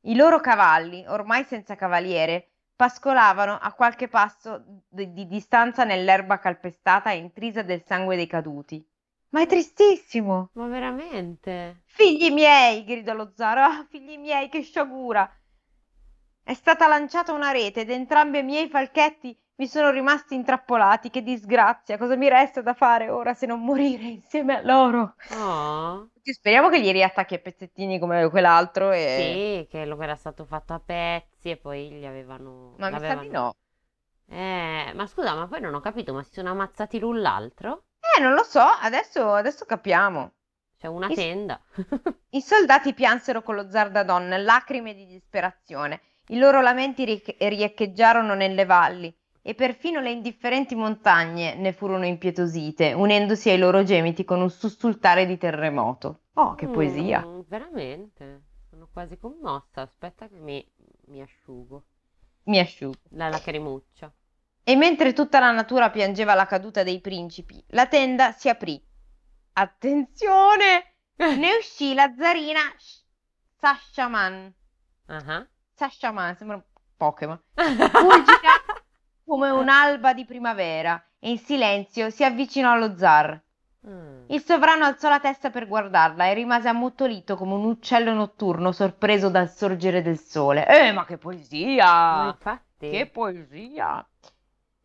I 0.03 0.15
loro 0.15 0.41
cavalli, 0.41 1.05
ormai 1.07 1.45
senza 1.45 1.75
cavaliere, 1.75 2.51
pascolavano 2.77 3.59
a 3.61 3.73
qualche 3.73 4.09
passo 4.09 4.63
di, 4.89 5.13
di 5.13 5.27
distanza 5.27 5.85
nell'erba 5.85 6.39
calpestata 6.39 7.11
e 7.11 7.17
intrisa 7.17 7.63
del 7.63 7.83
sangue 7.85 8.17
dei 8.17 8.27
caduti. 8.27 8.87
Ma 9.31 9.43
è 9.43 9.47
tristissimo! 9.47 10.51
Ma 10.55 10.69
veramente? 10.69 11.83
Figli 11.87 12.31
miei! 12.31 12.85
gridò 12.85 13.13
lo 13.13 13.33
zar. 13.35 13.59
Ah, 13.59 13.87
figli 13.91 14.17
miei, 14.17 14.49
che 14.49 14.63
sciagura! 14.63 15.31
È 16.43 16.55
stata 16.55 16.87
lanciata 16.87 17.33
una 17.33 17.51
rete 17.51 17.81
ed 17.81 17.91
entrambi 17.91 18.39
i 18.39 18.43
miei 18.45 18.69
falchetti 18.69 19.39
mi 19.59 19.66
sono 19.68 19.90
rimasti 19.90 20.35
intrappolati. 20.35 21.11
Che 21.11 21.23
disgrazia! 21.23 21.99
Cosa 21.99 22.16
mi 22.16 22.29
resta 22.29 22.61
da 22.62 22.75
fare 22.75 23.09
ora 23.11 23.35
se 23.35 23.47
non 23.47 23.62
morire 23.64 24.05
insieme 24.05 24.57
a 24.59 24.62
loro? 24.62 25.14
Oh, 25.31 26.11
Speriamo 26.23 26.68
che 26.68 26.81
gli 26.81 26.90
riattacchi 26.92 27.35
a 27.35 27.38
pezzettini 27.38 27.99
come 27.99 28.29
quell'altro 28.29 28.90
e... 28.92 29.62
sì, 29.62 29.66
che 29.71 29.85
lo 29.87 30.01
era 30.01 30.14
stato 30.14 30.44
fatto 30.44 30.75
a 30.75 30.81
pezzi 30.81 31.51
e 31.51 31.57
poi 31.57 31.90
gli 31.90 32.05
avevano... 32.05 32.75
Ma 32.77 32.90
mi 32.90 32.92
sa 32.99 33.01
l'avevano- 33.01 33.21
di 33.23 33.29
no. 33.29 33.57
Eh, 34.27 34.92
ma 34.94 35.07
scusa, 35.07 35.35
ma 35.35 35.47
poi 35.49 35.61
non 35.61 35.75
ho 35.75 35.81
capito, 35.81 36.12
ma 36.12 36.23
si 36.23 36.33
sono 36.35 36.51
ammazzati 36.51 36.99
l'un 36.99 37.21
l'altro? 37.21 37.85
Eh, 38.16 38.21
non 38.21 38.35
lo 38.35 38.42
so, 38.42 38.61
adesso, 38.61 39.33
adesso 39.33 39.64
capiamo. 39.64 40.35
C'è 40.77 40.87
una 40.87 41.07
Is- 41.09 41.16
tenda. 41.16 41.61
I 42.31 42.40
soldati 42.40 42.94
piansero 42.94 43.42
con 43.42 43.55
lo 43.55 43.71
zar 43.71 43.90
Dadon, 43.90 44.29
lacrime 44.44 44.94
di 44.94 45.07
disperazione. 45.07 46.01
I 46.29 46.38
loro 46.38 46.61
lamenti 46.61 47.05
ri- 47.05 47.37
riecheggiarono 47.38 48.35
nelle 48.35 48.64
valli 48.66 49.14
e 49.42 49.55
perfino 49.55 50.01
le 50.01 50.11
indifferenti 50.11 50.74
montagne 50.74 51.55
ne 51.55 51.72
furono 51.72 52.05
impietosite, 52.05 52.92
unendosi 52.92 53.51
ai 53.51 53.59
loro 53.59 53.83
gemiti 53.83 54.24
con 54.24 54.40
un 54.40 54.51
sussultare 54.51 55.27
di 55.27 55.38
terremoto. 55.38 56.22
Oh, 56.35 56.55
che 56.55 56.68
poesia! 56.68 57.24
Mm, 57.24 57.40
veramente, 57.46 58.42
sono 58.68 58.88
quasi 58.92 59.18
commossa. 59.18 59.83
Aspetta 59.83 60.29
che 60.29 60.38
mi, 60.38 60.66
mi 61.07 61.22
asciugo. 61.22 61.85
Mi 62.44 62.59
asciugo. 62.59 62.98
La 63.11 63.29
lacrimuccia. 63.29 64.12
E 64.62 64.77
mentre 64.77 65.12
tutta 65.12 65.38
la 65.38 65.51
natura 65.51 65.90
piangeva 65.90 66.35
la 66.35 66.46
caduta 66.46 66.83
dei 66.83 67.01
principi, 67.01 67.62
la 67.68 67.87
tenda 67.87 68.33
si 68.33 68.48
aprì. 68.48 68.83
Attenzione! 69.55 70.92
Ne 71.18 71.57
uscì 71.59 71.94
la 71.94 72.14
zarina 72.16 72.61
Sh- 72.77 73.03
Sashaman. 73.59 74.55
Ah. 75.07 75.44
Sashaman, 75.74 76.37
sembra 76.37 76.57
un 76.57 76.62
Pokémon. 76.96 77.40
Fulgida 77.55 78.68
come 79.29 79.51
un'alba 79.51 80.14
di 80.14 80.25
primavera 80.25 81.01
e 81.19 81.29
in 81.31 81.38
silenzio 81.38 82.09
si 82.09 82.25
avvicinò 82.25 82.73
allo 82.73 82.97
zar. 82.97 83.38
Mm. 83.87 84.25
Il 84.29 84.43
sovrano 84.43 84.85
alzò 84.85 85.11
la 85.11 85.21
testa 85.21 85.51
per 85.51 85.69
guardarla 85.69 86.27
e 86.27 86.35
rimase 86.35 86.69
ammutolito 86.69 87.37
come 87.37 87.53
un 87.53 87.64
uccello 87.64 88.14
notturno 88.14 88.73
sorpreso 88.73 89.29
dal 89.29 89.51
sorgere 89.51 90.01
del 90.03 90.19
sole. 90.19 90.67
Eh, 90.67 90.93
ma 90.93 91.05
che 91.05 91.19
poesia! 91.19 92.29
infatti. 92.29 92.91
Che 92.91 93.07
poesia! 93.07 94.05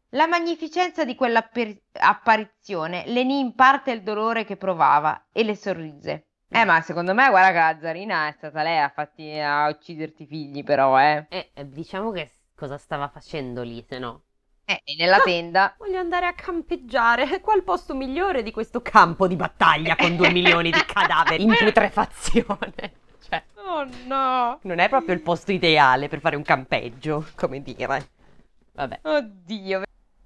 La 0.10 0.28
magnificenza 0.28 1.06
di 1.06 1.16
quell'apparizione 1.16 3.06
lenì 3.08 3.40
in 3.40 3.56
parte 3.56 3.92
il 3.92 4.04
dolore 4.04 4.44
che 4.44 4.58
provava 4.58 5.28
e 5.32 5.44
le 5.44 5.56
sorrise. 5.56 6.28
Eh, 6.50 6.66
ma 6.66 6.82
secondo 6.82 7.16
me, 7.16 7.30
guarda 7.30 7.50
che 7.50 7.58
la 7.58 7.80
zarina 7.82 8.28
è 8.28 8.32
stata 8.34 8.62
lei 8.62 8.78
a, 8.78 8.90
fatti, 8.90 9.40
a 9.40 9.68
ucciderti 9.70 10.24
i 10.24 10.28
figli, 10.28 10.64
però, 10.64 11.00
eh. 11.02 11.26
Eh, 11.30 11.50
eh, 11.56 11.68
diciamo 11.68 12.12
che 12.12 12.30
cosa 12.54 12.78
stava 12.78 13.08
facendo 13.08 13.64
lì, 13.64 13.84
se 13.88 13.98
no? 13.98 14.22
Eh, 14.66 14.82
e 14.84 14.96
nella 14.98 15.20
tenda. 15.20 15.76
Voglio 15.78 16.00
andare 16.00 16.26
a 16.26 16.34
campeggiare. 16.34 17.42
Qual 17.42 17.64
posto 17.64 17.94
migliore 17.94 18.44
di 18.44 18.52
questo 18.52 18.82
campo 18.82 19.28
di 19.28 19.36
battaglia 19.36 19.96
con 19.96 20.16
due 20.16 20.32
milioni 20.34 20.72
di 20.72 20.84
cadaveri 20.86 21.44
in 21.44 21.56
putrefazione? 21.58 23.02
Cioè, 23.24 23.42
Oh 23.56 23.86
no! 24.06 24.60
non 24.64 24.80
è 24.80 24.90
proprio 24.90 25.16
il 25.16 25.22
posto 25.22 25.54
ideale 25.54 26.10
per 26.10 26.20
fare 26.20 26.36
un 26.36 26.44
campeggio, 26.44 27.26
come 27.36 27.62
dire. 27.62 28.10
Vabbè. 28.74 29.00
Oddio. 29.02 29.84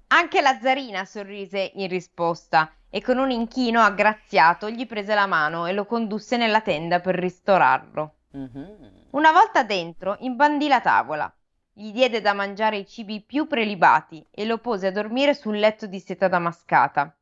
Anche 0.08 0.40
la 0.40 0.58
zarina 0.60 1.04
sorrise 1.04 1.70
in 1.74 1.88
risposta 1.88 2.72
e 2.90 3.00
con 3.00 3.18
un 3.18 3.30
inchino 3.30 3.80
aggraziato 3.80 4.68
gli 4.68 4.86
prese 4.86 5.14
la 5.14 5.26
mano 5.26 5.66
e 5.66 5.72
lo 5.72 5.86
condusse 5.86 6.36
nella 6.36 6.60
tenda 6.60 7.00
per 7.00 7.14
ristorarlo. 7.14 8.14
Mhm. 8.32 9.06
Una 9.10 9.32
volta 9.32 9.62
dentro, 9.62 10.16
imbandì 10.20 10.66
la 10.66 10.80
tavola, 10.80 11.32
gli 11.78 11.92
diede 11.92 12.20
da 12.20 12.32
mangiare 12.32 12.76
i 12.78 12.86
cibi 12.86 13.22
più 13.22 13.46
prelibati 13.46 14.26
e 14.32 14.44
lo 14.44 14.58
pose 14.58 14.88
a 14.88 14.90
dormire 14.90 15.32
sul 15.32 15.58
letto 15.58 15.86
di 15.86 16.00
seta 16.00 16.26
damascata. 16.26 17.14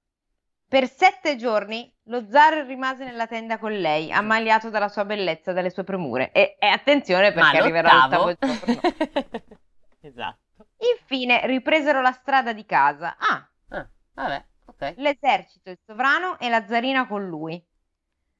Per 0.69 0.89
sette 0.89 1.37
giorni 1.37 1.93
lo 2.05 2.27
zar 2.31 2.65
rimase 2.65 3.05
nella 3.05 3.27
tenda 3.27 3.59
con 3.59 3.73
lei, 3.73 4.11
ammaliato 4.11 4.71
dalla 4.71 4.89
sua 4.89 5.05
bellezza 5.05 5.51
e 5.51 5.55
dalle 5.55 5.69
sue 5.71 5.85
premure. 5.85 6.33
E, 6.33 6.57
e 6.59 6.67
attenzione 6.69 7.33
perché 7.33 7.59
arriverà 7.59 7.93
l'ottavo 7.93 8.35
giorno. 8.39 8.81
Esatto. 10.01 10.39
Infine 10.99 11.47
ripresero 11.47 12.01
la 12.01 12.13
strada 12.13 12.53
di 12.53 12.65
casa. 12.65 13.17
Ah, 13.19 13.47
Ah, 13.69 13.87
vabbè, 14.15 14.45
ok. 14.67 14.95
l'esercito, 14.97 15.69
il 15.71 15.79
sovrano 15.85 16.39
e 16.39 16.49
la 16.49 16.65
zarina 16.67 17.07
con 17.07 17.27
lui. 17.27 17.63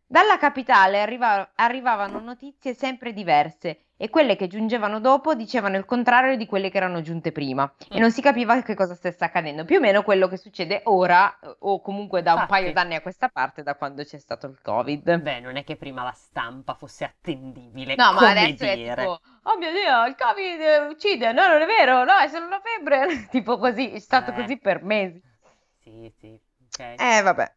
Dalla 0.09 0.39
capitale 0.39 1.01
arriva- 1.03 1.51
arrivavano 1.57 2.21
notizie 2.21 2.75
sempre 2.75 3.13
diverse 3.13 3.87
e 3.97 4.09
quelle 4.09 4.37
che 4.37 4.47
giungevano 4.47 5.01
dopo 5.01 5.35
dicevano 5.35 5.77
il 5.77 5.85
contrario 5.85 6.37
di 6.37 6.47
quelle 6.47 6.71
che 6.71 6.77
erano 6.77 7.01
giunte 7.01 7.33
prima 7.33 7.69
e 7.89 7.97
Mm. 7.97 8.01
non 8.01 8.13
si 8.13 8.21
capiva 8.23 8.63
che 8.63 8.75
cosa 8.77 8.95
stesse 8.95 9.25
accadendo, 9.25 9.65
più 9.65 9.79
o 9.79 9.81
meno 9.81 10.03
quello 10.05 10.29
che 10.29 10.37
succede 10.37 10.83
ora 10.85 11.37
o 11.61 11.81
comunque 11.81 12.23
da 12.23 12.35
un 12.35 12.41
Infatti. 12.43 12.61
paio 12.63 12.73
d'anni 12.73 12.95
a 12.95 13.01
questa 13.01 13.29
parte 13.29 13.65
da 13.65 13.75
quando 13.75 14.05
c'è 14.05 14.19
stato 14.19 14.47
il 14.47 14.61
Covid. 14.63 15.19
Beh, 15.21 15.41
non 15.41 15.57
è 15.57 15.65
che 15.65 15.75
prima 15.77 16.05
la 16.05 16.13
stampa 16.13 16.75
fosse 16.75 17.05
attendibile. 17.05 17.97
No, 17.97 18.13
ma 18.13 18.19
come 18.19 18.31
adesso 18.31 18.65
è 18.65 18.75
dire. 18.77 18.95
tipo, 18.95 19.21
oh 19.43 19.57
mio 19.59 19.73
Dio, 19.73 20.05
il 20.07 20.15
Covid 20.17 20.61
eh, 20.61 20.87
uccide, 20.87 21.33
no, 21.33 21.49
non 21.49 21.63
è 21.63 21.67
vero, 21.67 22.05
no, 22.05 22.17
è 22.19 22.29
solo 22.29 22.47
una 22.47 22.61
febbre, 22.61 23.27
tipo 23.31 23.59
così, 23.59 23.91
è 23.91 23.99
stato 23.99 24.31
Eh. 24.31 24.35
così 24.35 24.57
per 24.59 24.85
mesi. 24.85 25.21
Sì, 25.81 26.13
sì, 26.17 26.39
ok. 26.69 26.95
Eh, 27.01 27.23
vabbè. 27.23 27.55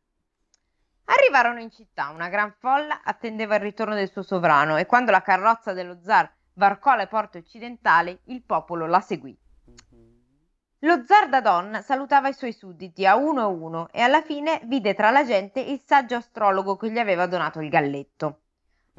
Arrivarono 1.11 1.59
in 1.59 1.71
città, 1.71 2.09
una 2.09 2.29
gran 2.29 2.53
folla 2.59 3.01
attendeva 3.03 3.55
il 3.55 3.61
ritorno 3.61 3.95
del 3.95 4.11
suo 4.11 4.21
sovrano 4.21 4.77
e 4.77 4.85
quando 4.85 5.09
la 5.09 5.23
carrozza 5.23 5.73
dello 5.73 5.97
zar 6.03 6.31
varcò 6.53 6.95
le 6.95 7.07
porte 7.07 7.39
occidentali, 7.39 8.17
il 8.25 8.43
popolo 8.43 8.85
la 8.85 8.99
seguì. 8.99 9.35
Lo 10.83 11.03
zar 11.05 11.27
Dadon 11.27 11.81
salutava 11.83 12.27
i 12.27 12.33
suoi 12.33 12.53
sudditi 12.53 13.07
a 13.07 13.15
uno 13.15 13.41
a 13.41 13.47
uno 13.47 13.89
e 13.91 14.01
alla 14.01 14.21
fine 14.21 14.61
vide 14.65 14.93
tra 14.93 15.09
la 15.09 15.25
gente 15.25 15.59
il 15.59 15.81
saggio 15.83 16.15
astrologo 16.15 16.77
che 16.77 16.91
gli 16.91 16.99
aveva 16.99 17.25
donato 17.25 17.59
il 17.59 17.69
galletto. 17.69 18.41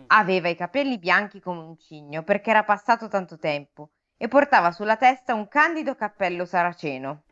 Aveva 0.08 0.48
i 0.48 0.56
capelli 0.56 0.98
bianchi 0.98 1.40
come 1.40 1.60
un 1.60 1.78
cigno 1.78 2.24
perché 2.24 2.50
era 2.50 2.64
passato 2.64 3.06
tanto 3.06 3.38
tempo 3.38 3.90
e 4.16 4.26
portava 4.26 4.72
sulla 4.72 4.96
testa 4.96 5.34
un 5.34 5.46
candido 5.46 5.94
cappello 5.94 6.44
saraceno. 6.44 7.22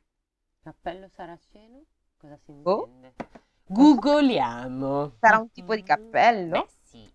Cappello 0.63 1.09
saraceno? 1.09 1.83
Cosa 2.17 2.39
si 2.45 2.53
Boh. 2.53 2.87
intende? 2.87 3.15
Googoliamo. 3.69 5.13
Sarà 5.21 5.39
un 5.39 5.51
tipo 5.53 5.75
di 5.77 5.83
cappello? 5.85 6.57
Beh, 6.57 6.67
sì. 6.83 7.13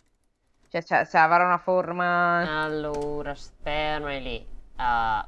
Cioè, 0.70 0.82
cioè, 0.84 1.06
se 1.06 1.18
avrà 1.18 1.46
una 1.46 1.58
forma... 1.58 2.42
Allora, 2.63 3.34
sperma 3.34 4.16
lì. 4.20 4.46
Ah, 4.76 5.28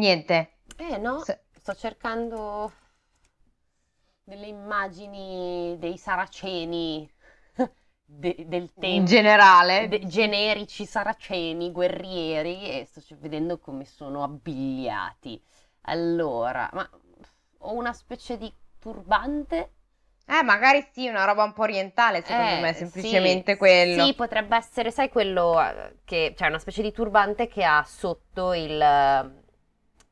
Niente. 0.00 0.38
eh 0.78 0.98
no, 0.98 1.26
Se- 1.26 1.40
sto 1.60 1.74
cercando 1.74 2.72
delle 4.24 4.46
immagini 4.46 5.76
dei 5.78 5.96
saraceni 5.96 7.08
de- 8.04 8.44
del 8.46 8.72
In 8.78 9.04
tempo. 9.04 9.06
generale. 9.06 9.88
de- 9.88 10.06
generici 10.06 10.84
saraceni, 10.86 11.70
guerrieri, 11.72 12.80
e 12.80 12.84
sto 12.86 13.00
vedendo 13.18 13.58
come 13.58 13.84
sono 13.84 14.22
abbigliati. 14.22 15.40
Allora, 15.82 16.68
ma 16.72 16.88
ho 17.58 17.72
una 17.74 17.92
specie 17.92 18.36
di 18.38 18.52
turbante? 18.78 19.72
Eh, 20.28 20.42
magari 20.42 20.86
sì, 20.92 21.08
una 21.08 21.24
roba 21.24 21.44
un 21.44 21.52
po' 21.52 21.62
orientale, 21.62 22.22
secondo 22.22 22.56
Eh, 22.56 22.60
me, 22.60 22.72
sì, 22.72 22.80
semplicemente 22.80 23.56
quello. 23.56 24.02
Sì, 24.02 24.14
potrebbe 24.14 24.56
essere, 24.56 24.90
sai, 24.90 25.08
quello 25.08 25.60
eh, 25.62 25.98
che, 26.04 26.34
cioè 26.36 26.48
una 26.48 26.58
specie 26.58 26.82
di 26.82 26.92
turbante 26.92 27.46
che 27.48 27.64
ha 27.64 27.82
sotto 27.84 28.52
il, 28.52 28.76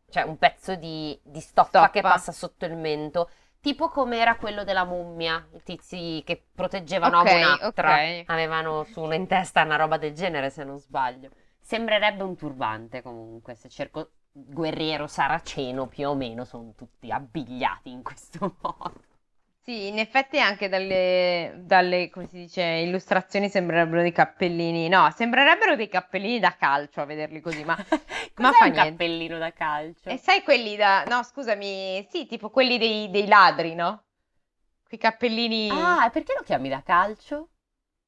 cioè 0.08 0.22
un 0.22 0.38
pezzo 0.38 0.74
di, 0.76 1.18
di 1.22 1.40
stoffa, 1.40 1.90
che 1.90 2.00
Stoffa. 2.00 2.08
passa 2.14 2.32
sotto 2.32 2.64
il 2.66 2.76
mento, 2.76 3.30
tipo 3.60 3.88
come 3.88 4.18
era 4.18 4.36
quello 4.36 4.64
della 4.64 4.84
mummia, 4.84 5.46
i 5.54 5.62
tizi 5.62 6.22
che 6.24 6.42
proteggevano 6.54 7.18
Ok, 7.18 7.18
Abu 7.18 7.36
Natra, 7.36 7.98
ok. 7.98 8.26
avevano 8.26 8.84
su 8.84 9.00
una 9.02 9.14
in 9.16 9.26
testa 9.26 9.62
una 9.62 9.76
roba 9.76 9.96
del 9.98 10.14
genere, 10.14 10.50
se 10.50 10.64
non 10.64 10.78
sbaglio. 10.78 11.30
Sembrerebbe 11.60 12.22
un 12.22 12.36
turbante 12.36 13.02
comunque, 13.02 13.54
se 13.54 13.68
cerco 13.68 14.10
guerriero 14.30 15.06
saraceno 15.06 15.86
più 15.86 16.08
o 16.08 16.14
meno 16.14 16.44
sono 16.44 16.72
tutti 16.76 17.10
abbigliati 17.10 17.90
in 17.90 18.02
questo 18.02 18.56
modo. 18.62 18.92
Sì, 19.64 19.86
in 19.86 19.98
effetti 19.98 20.38
anche 20.38 20.68
dalle, 20.68 21.54
dalle, 21.56 22.10
come 22.10 22.26
si 22.26 22.36
dice, 22.36 22.62
illustrazioni 22.62 23.48
sembrerebbero 23.48 24.02
dei 24.02 24.12
cappellini. 24.12 24.88
No, 24.88 25.10
sembrerebbero 25.10 25.74
dei 25.74 25.88
cappellini 25.88 26.38
da 26.38 26.54
calcio 26.54 27.00
a 27.00 27.06
vederli 27.06 27.40
così, 27.40 27.64
ma... 27.64 27.74
ma 28.36 28.52
fa 28.52 28.66
un 28.66 28.72
niente. 28.72 28.90
cappellino 28.90 29.38
da 29.38 29.52
calcio? 29.54 30.10
E 30.10 30.18
sai 30.18 30.42
quelli 30.42 30.76
da... 30.76 31.04
No, 31.04 31.22
scusami, 31.22 32.06
sì, 32.10 32.26
tipo 32.26 32.50
quelli 32.50 32.76
dei, 32.76 33.08
dei 33.10 33.26
ladri, 33.26 33.74
no? 33.74 34.02
Quei 34.86 35.00
cappellini... 35.00 35.70
Ah, 35.70 36.04
e 36.06 36.10
perché 36.10 36.34
lo 36.36 36.42
chiami 36.44 36.68
da 36.68 36.82
calcio? 36.82 37.48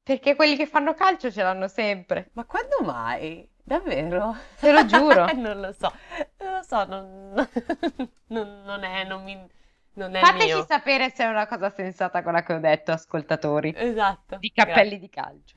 Perché 0.03 0.35
quelli 0.37 0.57
che 0.57 0.66
fanno 0.66 0.92
calcio 0.92 1.33
ce 1.33 1.42
l'hanno 1.42 1.69
sempre. 1.69 2.29
Ma 2.35 2.45
quando 2.45 2.77
mai? 2.83 3.49
Davvero? 3.62 4.37
Te 4.61 4.73
lo 4.73 4.85
giuro. 4.85 5.25
Non 5.35 5.59
lo 5.61 5.73
so, 5.73 5.90
non 6.38 6.53
lo 6.53 6.62
so, 6.62 6.85
non, 6.85 7.33
non- 8.29 8.62
non 8.64 8.85
è, 8.85 9.05
non 9.05 9.25
mi, 9.25 9.37
non 9.97 10.15
è 10.15 10.21
Fateci 10.21 10.53
mio. 10.55 10.65
sapere 10.67 11.11
se 11.11 11.25
è 11.25 11.27
una 11.29 11.47
cosa 11.47 11.71
sensata 11.71 12.23
quella 12.23 12.43
che 12.43 12.53
ho 12.55 12.59
detto, 12.59 12.93
ascoltatori. 12.93 13.75
Esatto. 13.77 14.37
Di 14.39 14.51
cappelli 14.53 14.99
di 14.99 15.09
calcio. 15.09 15.57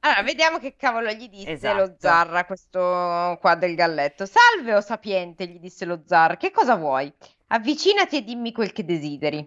Allora, 0.00 0.22
vediamo 0.22 0.58
che 0.58 0.76
cavolo 0.76 1.10
gli 1.12 1.28
disse 1.28 1.52
Esatto. 1.52 1.76
lo 1.78 1.94
zar 1.98 2.34
a 2.34 2.44
questo 2.44 3.36
qua 3.40 3.54
del 3.56 3.74
galletto. 3.74 4.26
Salve, 4.26 4.74
o 4.74 4.80
sapiente, 4.80 5.46
gli 5.46 5.58
disse 5.58 5.84
lo 5.84 6.02
zar. 6.06 6.36
Che 6.36 6.50
cosa 6.50 6.76
vuoi? 6.76 7.12
Avvicinati 7.48 8.18
e 8.18 8.24
dimmi 8.24 8.52
quel 8.52 8.72
che 8.72 8.84
desideri. 8.84 9.46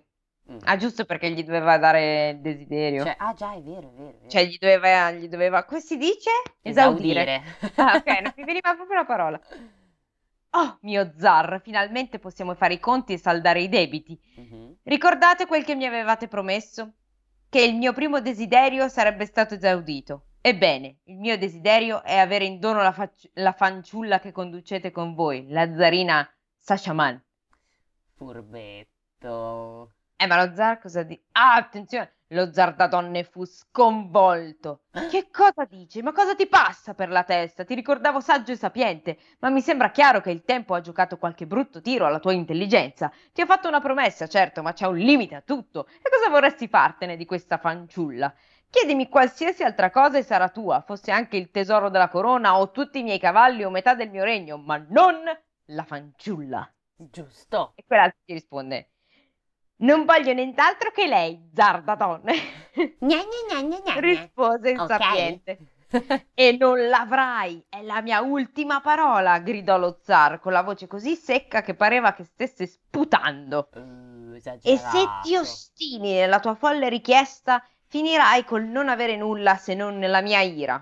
Mm. 0.52 0.58
Ah, 0.64 0.76
giusto 0.78 1.06
perché 1.06 1.30
gli 1.30 1.44
doveva 1.44 1.78
dare 1.78 2.30
il 2.30 2.40
desiderio. 2.42 3.04
Cioè, 3.04 3.16
ah 3.20 3.34
già, 3.34 3.54
è 3.54 3.62
vero, 3.62 3.90
è 3.90 3.94
vero. 3.96 4.10
è 4.10 4.14
vero. 4.18 4.30
Cioè, 4.30 4.44
gli 4.46 4.58
doveva, 4.58 5.12
gli 5.12 5.28
doveva, 5.28 5.64
come 5.64 5.80
si 5.80 5.98
dice? 5.98 6.30
Esaudire. 6.62 7.42
Ah, 7.76 7.96
ok, 7.98 8.08
non 8.22 8.34
mi 8.36 8.44
veniva 8.44 8.74
proprio 8.74 8.98
la 8.98 9.06
parola. 9.06 9.40
Oh, 10.54 10.78
mio 10.82 11.14
zar, 11.18 11.62
finalmente 11.64 12.20
possiamo 12.20 12.56
fare 12.56 12.74
i 12.74 12.80
conti 12.80 13.14
e 13.14 13.18
saldare 13.18 13.62
i 13.62 13.70
debiti. 13.70 14.20
Mhm. 14.36 14.76
Ricordate 14.84 15.46
quel 15.46 15.64
che 15.64 15.76
mi 15.76 15.86
avevate 15.86 16.28
promesso? 16.28 16.94
Che 17.50 17.62
il 17.62 17.76
mio 17.76 17.94
primo 17.94 18.20
desiderio 18.20 18.88
sarebbe 18.90 19.26
stato 19.26 19.54
esaudito. 19.54 20.26
Ebbene, 20.42 20.98
il 21.06 21.18
mio 21.18 21.38
desiderio 21.38 22.04
è 22.04 22.18
avere 22.18 22.46
in 22.46 22.60
dono 22.60 22.82
la, 22.82 22.92
facci- 22.92 23.30
la 23.36 23.54
fanciulla 23.54 24.20
che 24.20 24.32
conducete 24.32 24.92
con 24.92 25.14
voi, 25.14 25.48
la 25.50 25.72
zarina 25.74 26.28
Sashaman. 26.58 27.22
Furbetto. 28.16 29.94
Eh, 30.18 30.28
ma 30.28 30.44
lo 30.44 30.54
zar 30.54 30.80
cosa 30.80 31.04
dice? 31.04 31.24
Ah, 31.32 31.56
attenzione! 31.56 32.12
Lo 32.34 32.54
zar 32.54 32.76
da 32.76 32.88
donne 32.88 33.26
fu 33.26 33.44
sconvolto. 33.44 34.84
Che 35.10 35.30
cosa 35.30 35.66
dici? 35.66 36.02
Ma 36.02 36.14
cosa 36.14 36.34
ti 36.34 36.48
passa 36.48 36.94
per 36.94 37.10
la 37.10 37.24
testa? 37.24 37.66
Ti 37.66 37.76
ricordavo 37.76 38.22
saggio 38.22 38.54
e 38.54 38.56
sapiente, 38.56 39.18
ma 39.40 39.50
mi 39.50 39.60
sembra 39.60 39.92
chiaro 39.92 40.22
che 40.22 40.32
il 40.32 40.46
tempo 40.46 40.74
ha 40.74 40.80
giocato 40.80 41.18
qualche 41.18 41.46
brutto 41.46 41.82
tiro 41.82 42.06
alla 42.06 42.20
tua 42.20 42.32
intelligenza. 42.32 43.12
Ti 43.34 43.42
ho 43.42 43.46
fatto 43.46 43.68
una 43.68 43.82
promessa, 43.82 44.28
certo, 44.28 44.62
ma 44.62 44.72
c'è 44.72 44.88
un 44.88 44.96
limite 44.96 45.36
a 45.36 45.42
tutto. 45.42 45.88
E 45.88 46.10
cosa 46.10 46.30
vorresti 46.30 46.70
fartene 46.70 47.18
di 47.18 47.26
questa 47.26 47.58
fanciulla? 47.58 48.34
Chiedimi 48.70 49.10
qualsiasi 49.10 49.64
altra 49.64 49.90
cosa 49.90 50.18
e 50.18 50.24
sarà 50.24 50.48
tua, 50.48 50.80
fosse 50.86 51.12
anche 51.12 51.36
il 51.36 51.52
tesoro 51.52 51.90
della 51.90 52.08
corona 52.08 52.58
o 52.58 52.72
tutti 52.72 53.00
i 53.00 53.04
miei 53.04 53.20
cavalli 53.20 53.66
o 53.66 53.70
metà 53.70 53.94
del 53.94 54.10
mio 54.10 54.24
regno, 54.24 54.58
ma 54.58 54.78
non 54.78 55.18
la 55.66 55.84
fanciulla. 55.84 56.74
Giusto. 56.96 57.74
E 57.76 57.84
quell'altro 57.86 58.20
ti 58.24 58.32
risponde: 58.32 58.91
Non 59.82 60.06
voglio 60.06 60.34
nient'altro 60.34 60.92
che 60.92 61.08
lei, 61.08 61.50
zar 61.54 61.82
da 61.84 61.96
donne. 61.96 62.34
Gna 63.00 63.18
gna 63.18 63.62
gna 63.64 63.80
gna. 63.80 64.00
Rispose 64.00 64.70
il 64.70 64.80
Ok. 64.80 64.88
sapiente. 64.88 65.60
E 66.34 66.56
non 66.58 66.88
l'avrai, 66.88 67.66
è 67.68 67.82
la 67.82 68.02
mia 68.02 68.22
ultima 68.22 68.80
parola, 68.80 69.40
gridò 69.40 69.78
lo 69.78 70.00
zar 70.02 70.40
con 70.40 70.54
la 70.54 70.62
voce 70.62 70.88
così 70.88 71.16
secca 71.16 71.62
che 71.62 71.74
pareva 71.74 72.14
che 72.14 72.24
stesse 72.24 72.66
sputando. 72.66 73.70
Uh, 73.74 74.40
E 74.62 74.78
se 74.78 75.08
ti 75.22 75.36
ostini 75.36 76.14
nella 76.14 76.40
tua 76.40 76.56
folle 76.56 76.88
richiesta, 76.88 77.62
finirai 77.88 78.46
col 78.46 78.64
non 78.64 78.88
avere 78.88 79.18
nulla 79.18 79.58
se 79.58 79.74
non 79.76 79.98
nella 79.98 80.22
mia 80.22 80.40
ira. 80.42 80.82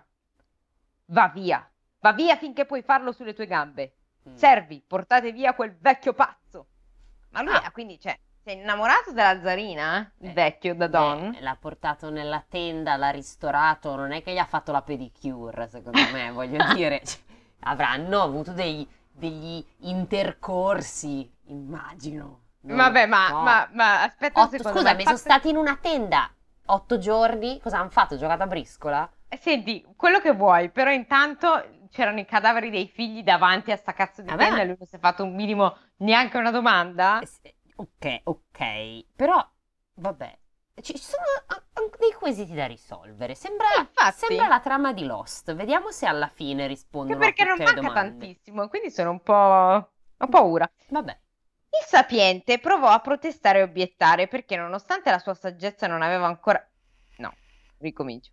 Va 1.07 1.29
via, 1.29 1.67
va 2.01 2.13
via 2.13 2.35
finché 2.37 2.65
puoi 2.65 2.83
farlo 2.83 3.11
sulle 3.11 3.33
tue 3.33 3.47
gambe. 3.47 3.93
Mm. 4.29 4.35
Servi, 4.35 4.83
portate 4.85 5.31
via 5.31 5.55
quel 5.55 5.75
vecchio 5.79 6.13
pazzo. 6.13 6.67
Ma 7.31 7.41
lui, 7.41 7.53
ah, 7.53 7.71
quindi, 7.71 7.99
cioè, 7.99 8.15
sei 8.49 8.57
innamorato 8.57 9.11
della 9.11 9.39
zarina? 9.39 10.11
Il 10.21 10.29
Eh, 10.29 10.33
vecchio 10.33 10.73
da 10.73 10.87
Don? 10.87 11.35
Eh, 11.35 11.41
l'ha 11.41 11.55
portato 11.59 12.09
nella 12.09 12.43
tenda, 12.49 12.95
l'ha 12.95 13.11
ristorato, 13.11 13.95
non 13.95 14.11
è 14.11 14.23
che 14.23 14.33
gli 14.33 14.39
ha 14.39 14.45
fatto 14.45 14.71
la 14.71 14.81
pedicure, 14.81 15.67
secondo 15.67 15.99
me, 16.11 16.31
voglio 16.33 16.73
dire. 16.73 17.01
Cioè, 17.05 17.19
avranno 17.61 18.21
avuto 18.23 18.51
dei- 18.51 18.87
degli 19.11 19.63
intercorsi, 19.81 21.31
immagino. 21.47 22.39
Non 22.61 22.77
Vabbè, 22.77 23.05
ma, 23.05 23.27
so. 23.29 23.39
ma, 23.39 23.69
ma 23.73 24.01
aspetta 24.03 24.41
Otto- 24.41 24.57
secondo. 24.57 24.79
scusami, 24.79 24.95
ma 24.95 24.99
il 25.01 25.05
sono 25.05 25.17
fatto- 25.17 25.29
stati 25.29 25.49
in 25.49 25.55
una 25.57 25.77
tenda 25.79 26.31
otto 26.65 26.97
giorni. 26.97 27.59
Cosa 27.61 27.77
hanno 27.79 27.89
fatto? 27.89 28.17
Giocato 28.17 28.43
a 28.43 28.47
briscola? 28.47 29.09
eh, 29.31 29.37
senti, 29.37 29.85
quello 29.95 30.19
che 30.19 30.31
vuoi, 30.33 30.71
però 30.71 30.89
intanto 30.89 31.63
c'erano 31.91 32.19
i 32.19 32.25
cadaveri 32.25 32.71
dei 32.71 32.87
figli 32.87 33.21
davanti 33.21 33.71
a 33.71 33.75
sta 33.75 33.93
cazzo 33.93 34.21
di 34.23 34.27
Vabbè, 34.29 34.43
tenda 34.43 34.61
e 34.61 34.65
lui 34.65 34.75
non 34.79 34.87
si 34.87 34.95
è 34.95 34.99
fatto 34.99 35.23
un 35.23 35.35
minimo, 35.35 35.77
neanche 35.97 36.37
una 36.37 36.49
domanda. 36.51 37.19
Eh, 37.19 37.25
sì, 37.27 37.53
Ok, 37.79 38.21
ok, 38.23 39.05
però 39.15 39.47
vabbè, 39.95 40.37
ci 40.81 40.97
sono 40.97 41.23
a- 41.47 41.55
a- 41.55 41.89
dei 41.97 42.11
quesiti 42.11 42.53
da 42.53 42.65
risolvere. 42.65 43.35
Sembra, 43.35 43.67
Eh, 43.73 44.11
sembra 44.11 44.47
la 44.47 44.59
trama 44.59 44.91
di 44.91 45.05
Lost. 45.05 45.53
Vediamo 45.53 45.91
se 45.91 46.05
alla 46.05 46.27
fine 46.27 46.67
rispondono 46.67 47.19
perché 47.19 47.43
a 47.43 47.45
non 47.45 47.57
manca 47.57 47.73
domande. 47.73 47.93
tantissimo, 47.93 48.67
quindi 48.67 48.91
sono 48.91 49.11
un 49.11 49.21
po'... 49.21 49.33
ho 49.33 50.27
paura. 50.29 50.69
Vabbè. 50.89 51.17
Il 51.71 51.85
sapiente 51.87 52.59
provò 52.59 52.87
a 52.89 52.99
protestare 52.99 53.59
e 53.59 53.63
obiettare 53.63 54.27
perché, 54.27 54.57
nonostante 54.57 55.09
la 55.09 55.19
sua 55.19 55.33
saggezza 55.33 55.87
non 55.87 56.01
aveva 56.01 56.25
ancora... 56.25 56.61
No, 57.17 57.33
ricomincio. 57.77 58.31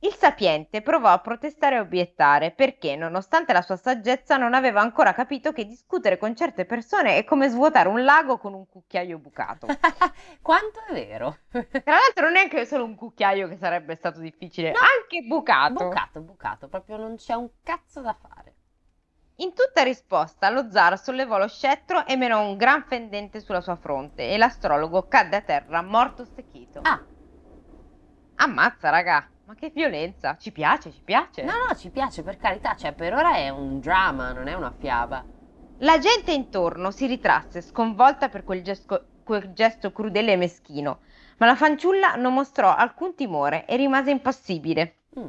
Il 0.00 0.14
sapiente 0.14 0.80
provò 0.80 1.08
a 1.08 1.18
protestare 1.18 1.74
e 1.74 1.80
obiettare 1.80 2.52
perché, 2.52 2.94
nonostante 2.94 3.52
la 3.52 3.62
sua 3.62 3.76
saggezza, 3.76 4.36
non 4.36 4.54
aveva 4.54 4.80
ancora 4.80 5.12
capito 5.12 5.52
che 5.52 5.66
discutere 5.66 6.18
con 6.18 6.36
certe 6.36 6.64
persone 6.66 7.16
è 7.16 7.24
come 7.24 7.48
svuotare 7.48 7.88
un 7.88 8.04
lago 8.04 8.38
con 8.38 8.54
un 8.54 8.68
cucchiaio 8.68 9.18
bucato. 9.18 9.66
Quanto 10.40 10.84
è 10.88 10.92
vero? 10.92 11.38
Tra 11.50 11.94
l'altro 11.94 12.26
non 12.26 12.30
è 12.30 12.32
neanche 12.34 12.64
solo 12.64 12.84
un 12.84 12.94
cucchiaio 12.94 13.48
che 13.48 13.56
sarebbe 13.56 13.96
stato 13.96 14.20
difficile, 14.20 14.70
No. 14.70 14.78
anche 14.78 15.26
bucato. 15.26 15.84
Bucato, 15.86 16.20
bucato, 16.20 16.68
proprio 16.68 16.96
non 16.96 17.16
c'è 17.16 17.34
un 17.34 17.48
cazzo 17.64 18.00
da 18.00 18.14
fare. 18.14 18.54
In 19.40 19.52
tutta 19.52 19.82
risposta, 19.82 20.48
lo 20.48 20.70
zar 20.70 20.96
sollevò 20.96 21.38
lo 21.38 21.48
scettro 21.48 22.06
e 22.06 22.16
menò 22.16 22.40
un 22.48 22.56
gran 22.56 22.84
fendente 22.84 23.40
sulla 23.40 23.60
sua 23.60 23.76
fronte 23.76 24.30
e 24.30 24.36
l'astrologo 24.38 25.08
cadde 25.08 25.36
a 25.36 25.40
terra 25.40 25.82
morto 25.82 26.24
stecchito. 26.24 26.80
Ah, 26.82 27.04
Ammazza, 28.36 28.90
raga, 28.90 29.28
ma 29.48 29.54
che 29.54 29.70
violenza! 29.70 30.36
Ci 30.36 30.52
piace, 30.52 30.92
ci 30.92 31.00
piace. 31.02 31.42
no, 31.42 31.52
no, 31.66 31.74
ci 31.74 31.88
piace, 31.88 32.22
per 32.22 32.36
carità, 32.36 32.74
cioè 32.74 32.92
per 32.92 33.14
ora 33.14 33.34
è 33.36 33.48
un 33.48 33.80
dramma, 33.80 34.32
non 34.32 34.46
è 34.46 34.52
una 34.52 34.70
fiaba. 34.70 35.24
La 35.78 35.98
gente 35.98 36.32
intorno 36.32 36.90
si 36.90 37.06
ritrasse, 37.06 37.62
sconvolta 37.62 38.28
per 38.28 38.44
quel 38.44 38.62
gesto, 38.62 39.06
quel 39.24 39.54
gesto 39.54 39.90
crudele 39.90 40.32
e 40.32 40.36
meschino, 40.36 41.00
ma 41.38 41.46
la 41.46 41.56
fanciulla 41.56 42.16
non 42.16 42.34
mostrò 42.34 42.74
alcun 42.74 43.14
timore 43.14 43.64
e 43.64 43.76
rimase 43.76 44.10
impassibile. 44.10 44.96
Mm, 45.18 45.28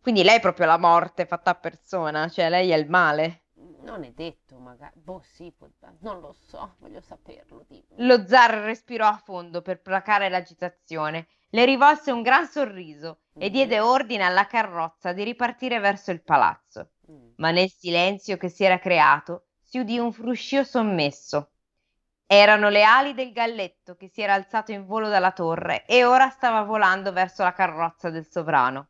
Quindi 0.00 0.24
lei 0.24 0.38
è 0.38 0.40
proprio 0.40 0.66
la 0.66 0.78
morte 0.78 1.24
fatta 1.24 1.50
a 1.50 1.54
persona, 1.54 2.28
cioè 2.28 2.48
lei 2.48 2.70
è 2.70 2.76
il 2.76 2.88
male. 2.88 3.42
non 3.82 4.02
è 4.02 4.10
detto, 4.10 4.58
magari. 4.58 4.98
Boh, 4.98 5.22
sì, 5.22 5.52
può 5.56 5.68
non 6.00 6.18
lo 6.18 6.32
so, 6.32 6.74
voglio 6.78 7.00
saperlo, 7.00 7.64
dimmi. 7.68 7.86
Lo 7.98 8.26
zar 8.26 8.54
respirò 8.64 9.06
a 9.06 9.22
fondo 9.24 9.62
per 9.62 9.80
placare 9.82 10.28
l'agitazione, 10.28 11.28
le 11.50 11.64
rivolse 11.64 12.10
un 12.10 12.22
gran 12.22 12.48
sorriso 12.48 13.20
e 13.38 13.50
diede 13.50 13.80
ordine 13.80 14.24
alla 14.24 14.46
carrozza 14.46 15.12
di 15.12 15.22
ripartire 15.24 15.78
verso 15.78 16.10
il 16.10 16.22
palazzo. 16.22 16.90
Mm. 17.10 17.34
ma 17.36 17.50
nel 17.52 17.70
silenzio 17.70 18.36
che 18.36 18.48
si 18.48 18.64
era 18.64 18.78
creato 18.78 19.46
si 19.62 19.78
udì 19.78 19.98
un 19.98 20.12
fruscio 20.12 20.64
sommesso. 20.64 21.50
Erano 22.26 22.68
le 22.68 22.82
ali 22.82 23.14
del 23.14 23.30
galletto 23.32 23.94
che 23.94 24.08
si 24.08 24.20
era 24.20 24.34
alzato 24.34 24.72
in 24.72 24.84
volo 24.84 25.08
dalla 25.08 25.30
torre 25.30 25.84
e 25.86 26.04
ora 26.04 26.28
stava 26.30 26.62
volando 26.62 27.12
verso 27.12 27.44
la 27.44 27.52
carrozza 27.52 28.10
del 28.10 28.26
sovrano. 28.26 28.88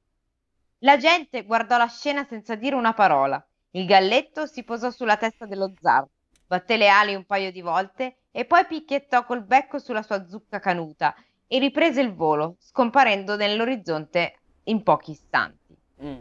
La 0.81 0.97
gente 0.97 1.45
guardò 1.45 1.77
la 1.77 1.89
scena 1.89 2.25
senza 2.25 2.55
dire 2.55 2.75
una 2.75 2.95
parola. 2.95 3.45
Il 3.73 3.85
galletto 3.85 4.47
si 4.47 4.63
posò 4.65 4.91
sulla 4.91 5.19
testa 5.19 5.45
dello 5.45 5.75
zar, 5.79 6.07
batté 6.47 6.79
le 6.79 6.89
ali 6.89 7.15
un 7.15 7.27
paio 7.27 7.53
di 7.53 7.61
volte 7.61 8.21
e 8.31 8.47
poi 8.47 8.65
picchiettò 8.65 9.25
col 9.27 9.45
becco 9.45 9.79
sulla 9.79 10.03
sua 10.03 10.27
zucca 10.27 10.59
canuta 10.59 11.15
e 11.47 11.59
riprese 11.59 12.01
il 12.01 12.15
volo, 12.15 12.57
scomparendo 12.59 13.37
nell'orizzonte 13.37 14.41
in 14.65 14.83
pochi 14.83 15.13
istanti. 15.13 15.77
Mm. 16.03 16.21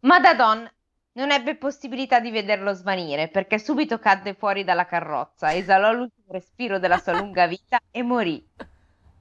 Ma 0.00 0.20
Dadon 0.20 0.70
non 1.14 1.30
ebbe 1.30 1.56
possibilità 1.56 2.20
di 2.20 2.30
vederlo 2.30 2.72
svanire 2.72 3.28
perché 3.28 3.58
subito 3.58 3.98
cadde 3.98 4.34
fuori 4.34 4.64
dalla 4.64 4.86
carrozza, 4.86 5.52
esalò 5.54 5.92
l'ultimo 5.92 6.32
respiro 6.32 6.78
della 6.78 6.98
sua 6.98 7.12
lunga 7.12 7.46
vita 7.46 7.78
e 7.90 8.02
morì. 8.02 8.44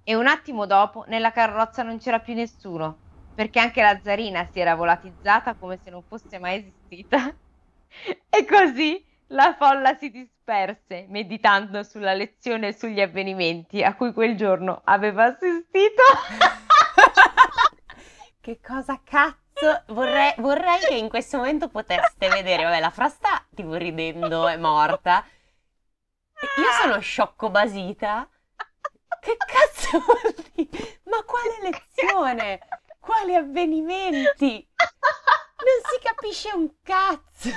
E 0.04 0.16
un 0.16 0.28
attimo 0.28 0.66
dopo 0.66 1.04
nella 1.08 1.32
carrozza 1.32 1.84
non 1.84 1.98
c'era 2.00 2.20
più 2.20 2.34
nessuno, 2.34 3.02
perché 3.34 3.60
anche 3.60 3.82
la 3.82 4.00
zarina 4.02 4.46
si 4.52 4.60
era 4.60 4.76
volatizzata 4.76 5.56
come 5.56 5.78
se 5.78 5.90
non 5.90 6.04
fosse 6.04 6.40
mai 6.40 6.60
esistita. 6.60 7.36
E 8.30 8.46
così 8.46 9.06
la 9.32 9.56
folla 9.58 9.96
si 9.96 10.10
disperse, 10.10 11.06
meditando 11.10 11.84
sulla 11.84 12.14
lezione 12.14 12.70
e 12.70 12.74
sugli 12.74 13.02
avvenimenti 13.02 13.84
a 13.84 13.96
cui 13.96 14.14
quel 14.14 14.36
giorno 14.36 14.82
aveva 14.86 15.26
assistito. 15.26 16.04
Che 18.42 18.60
cosa 18.60 19.00
cazzo? 19.04 19.84
Vorrei, 19.90 20.34
vorrei 20.38 20.80
che 20.80 20.96
in 20.96 21.10
questo 21.10 21.38
momento 21.38 21.70
poteste 21.70 22.28
vedere, 22.28 22.64
vabbè, 22.64 22.80
la 22.80 22.90
frasta 22.90 23.46
tipo 23.54 23.76
ridendo 23.76 24.48
è 24.48 24.58
morta. 24.58 25.24
Io 26.58 26.72
sono 26.82 27.00
sciocco 27.00 27.52
basita. 27.52 28.28
Che 29.20 29.38
cazzo 29.38 30.00
vuol 30.02 30.34
dire? 30.56 31.02
Ma 31.04 31.22
quale 31.24 31.60
lezione? 31.62 32.68
Quali 33.00 33.36
avvenimenti? 33.36 34.68
Non 34.78 35.94
si 35.94 36.00
capisce 36.02 36.52
un 36.56 36.68
cazzo. 36.82 37.50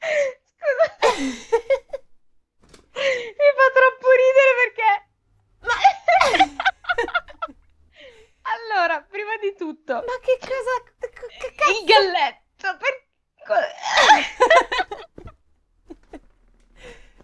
Scusa, 0.00 0.86
mi 3.00 3.50
fa 3.56 3.66
troppo 3.74 4.08
ridere 4.20 4.52
perché... 4.62 4.90
Allora, 8.42 9.00
prima 9.02 9.36
di 9.40 9.54
tutto, 9.56 9.94
Ma 9.94 10.18
che 10.22 10.38
cosa? 10.40 10.82
Che 11.38 11.54
cazzo? 11.54 11.70
il 11.70 11.84
galletto, 11.84 12.76
per... 12.78 13.08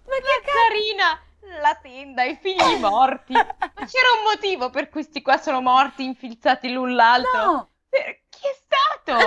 Ma 0.07 0.17
che 0.19 0.41
cazzo? 0.45 0.59
zarina, 0.69 1.21
la 1.61 1.75
tenda, 1.77 2.23
i 2.25 2.37
figli 2.41 2.79
morti. 2.79 3.33
Ma 3.33 3.45
C'era 3.87 4.13
un 4.19 4.23
motivo 4.25 4.71
per 4.71 4.89
cui 4.89 5.03
sti 5.03 5.21
qua 5.23 5.37
sono 5.39 5.61
morti, 5.61 6.05
infilzati 6.05 6.71
l'un 6.71 6.95
l'altro. 6.95 7.45
No! 7.45 7.71
Per- 7.89 8.21
Chi 8.29 8.47
è 8.47 8.55
stato? 8.55 9.19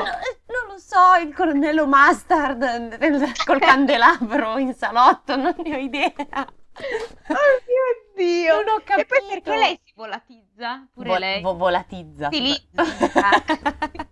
No, 0.92 1.00
Non 1.00 1.18
so, 1.20 1.28
il 1.28 1.34
colonnello 1.36 1.86
Mustard 1.88 2.62
nel- 3.00 3.32
col 3.46 3.60
candelabro 3.60 4.58
in 4.58 4.74
salotto, 4.74 5.36
non 5.36 5.54
ne 5.64 5.76
ho 5.76 5.80
idea. 5.80 6.14
Oh 6.16 7.60
mio 7.66 7.88
Dio! 8.16 8.56
Non 8.56 8.68
ho 8.76 8.78
E 8.78 9.06
poi 9.06 9.06
capito. 9.06 9.28
perché 9.28 9.58
lei 9.58 9.80
si 9.84 9.92
volatizza? 9.96 10.88
Pure 10.94 11.10
Vo- 11.10 11.18
lei? 11.18 11.42
vo- 11.42 11.56
volatizza. 11.58 12.28
Stilizza. 12.28 12.84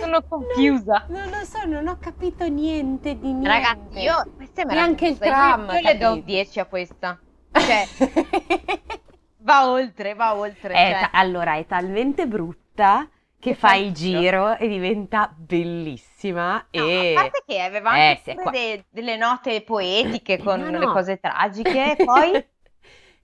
Sono 0.00 0.22
confusa. 0.28 1.06
Non, 1.08 1.20
non 1.28 1.38
lo 1.38 1.44
so, 1.44 1.64
non 1.66 1.86
ho 1.88 1.98
capito 1.98 2.46
niente 2.46 3.18
di 3.18 3.32
niente. 3.32 3.48
Ragazzi, 3.48 3.98
io 4.00 4.32
questa 4.36 4.62
è 4.62 4.64
Neanche 4.64 5.06
il 5.08 5.16
meravigliosa. 5.18 5.50
Io- 5.50 5.66
tram, 5.66 5.76
Io, 5.76 5.80
le 5.88 5.98
do 5.98 6.08
capito? 6.08 6.24
10 6.26 6.60
a 6.60 6.64
questa. 6.66 7.18
Cioè, 7.52 7.86
va 9.38 9.68
oltre, 9.70 10.14
va 10.14 10.34
oltre. 10.34 10.74
È 10.74 10.90
cioè. 10.90 11.00
ta- 11.00 11.10
allora, 11.18 11.54
è 11.56 11.66
talmente 11.66 12.26
brutta 12.26 13.08
che 13.46 13.54
fa 13.54 13.74
il 13.74 13.92
giro 13.92 14.56
e 14.56 14.66
diventa 14.68 15.32
bellissima. 15.36 16.66
No, 16.72 16.82
e... 16.82 16.90
A 16.94 17.06
parte 17.12 17.42
che 17.46 17.60
aveva 17.60 17.90
Eh, 17.90 17.92
anche 17.92 18.18
pure 18.22 18.44
qua- 18.44 18.50
de- 18.50 18.86
delle 18.90 19.16
note 19.16 19.62
poetiche 19.62 20.38
con 20.38 20.60
No, 20.60 20.70
le 20.78 20.88
no. 20.88 20.90
cose 20.90 21.18
tragiche, 21.18 22.00
poi 22.02 22.46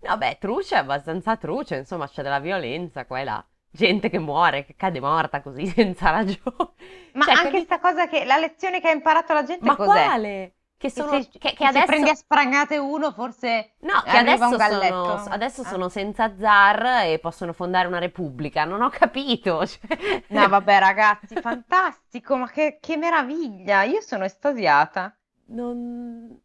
No, 0.01 0.17
beh, 0.19 0.39
truce 0.41 0.75
è 0.75 0.79
abbastanza 0.79 1.37
truce, 1.37 1.77
insomma, 1.77 2.09
c'è 2.09 2.23
della 2.23 2.41
violenza 2.41 3.07
qua 3.07 3.21
e 3.21 3.25
là. 3.25 3.47
Gente 3.71 4.11
che 4.11 4.19
muore, 4.19 4.65
che 4.65 4.75
cade 4.77 5.01
morta 5.01 5.41
così 5.43 5.67
senza 5.69 6.11
ragione. 6.11 6.73
Ma 7.13 7.27
Cioè, 7.27 7.35
anche 7.35 7.61
capi- 7.61 7.61
sta 7.61 7.79
cosa 7.81 8.07
che 8.07 8.25
la 8.25 8.37
lezione 8.37 8.81
che 8.81 8.89
ha 8.89 8.93
imparato 8.93 9.33
la 9.33 9.45
gente 9.45 9.73
Ma 9.73 9.75
cos'è? 9.75 10.15
quale? 10.15 10.55
Che 10.83 10.91
sono... 10.91 11.11
se, 11.13 11.29
che, 11.39 11.53
che 11.55 11.65
adesso... 11.65 11.87
prendi 11.87 12.11
a 12.11 12.15
sprangate 12.17 12.77
uno, 12.77 13.13
forse 13.13 13.75
No, 13.83 14.03
che 14.03 14.17
adesso 14.17 14.49
sono, 14.59 15.23
adesso 15.29 15.61
Ah. 15.63 15.65
sono 15.67 15.89
senza 15.89 16.35
zar 16.37 17.05
e 17.05 17.21
possono 17.21 17.53
fondare 17.53 17.87
una 17.87 18.01
repubblica. 18.01 18.65
Non 18.65 18.83
ho 18.83 18.89
capito. 18.89 19.63
cioè- 19.65 20.25
No, 20.31 20.49
vabbè, 20.49 20.79
ragazzi, 20.81 21.37
fantastico, 21.41 22.37
ma 22.37 22.51
che, 22.51 22.79
che 22.81 22.97
meraviglia! 22.97 23.85
Io 23.85 24.01
sono 24.01 24.25
estasiata. 24.25 25.15
Non, 25.47 26.37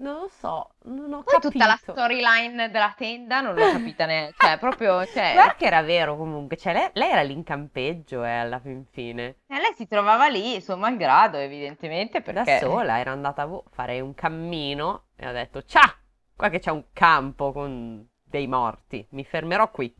non 0.00 0.20
lo 0.20 0.28
so, 0.28 0.74
non 0.84 1.12
ho 1.12 1.22
Poi 1.22 1.34
capito. 1.34 1.50
tutta 1.50 1.66
la 1.66 1.76
storyline 1.76 2.70
della 2.70 2.94
tenda 2.96 3.40
non 3.40 3.54
l'ho 3.54 3.72
capita 3.72 4.06
neanche, 4.06 4.34
cioè 4.38 4.58
proprio, 4.58 5.04
cioè, 5.12 5.32
Guarda 5.32 5.54
che 5.56 5.64
era 5.66 5.82
vero 5.82 6.16
comunque, 6.16 6.56
cioè 6.56 6.72
lei, 6.72 6.90
lei 6.94 7.10
era 7.10 7.22
lì 7.22 7.32
in 7.32 7.42
campeggio 7.42 8.22
eh, 8.24 8.30
alla 8.30 8.60
fin 8.60 8.84
fine, 8.90 9.38
eh, 9.48 9.60
lei 9.60 9.72
si 9.74 9.88
trovava 9.88 10.28
lì, 10.28 10.60
suo 10.60 10.76
malgrado, 10.76 11.38
evidentemente, 11.38 12.20
perché... 12.20 12.44
da 12.44 12.58
sola, 12.58 12.98
era 13.00 13.10
andata 13.10 13.42
a 13.42 13.62
fare 13.70 14.00
un 14.00 14.14
cammino 14.14 15.06
e 15.16 15.26
ha 15.26 15.32
detto, 15.32 15.64
ciao, 15.64 15.92
qua 16.36 16.48
che 16.48 16.60
c'è 16.60 16.70
un 16.70 16.84
campo 16.92 17.52
con 17.52 18.06
dei 18.22 18.46
morti, 18.46 19.04
mi 19.10 19.24
fermerò 19.24 19.68
qui. 19.70 19.92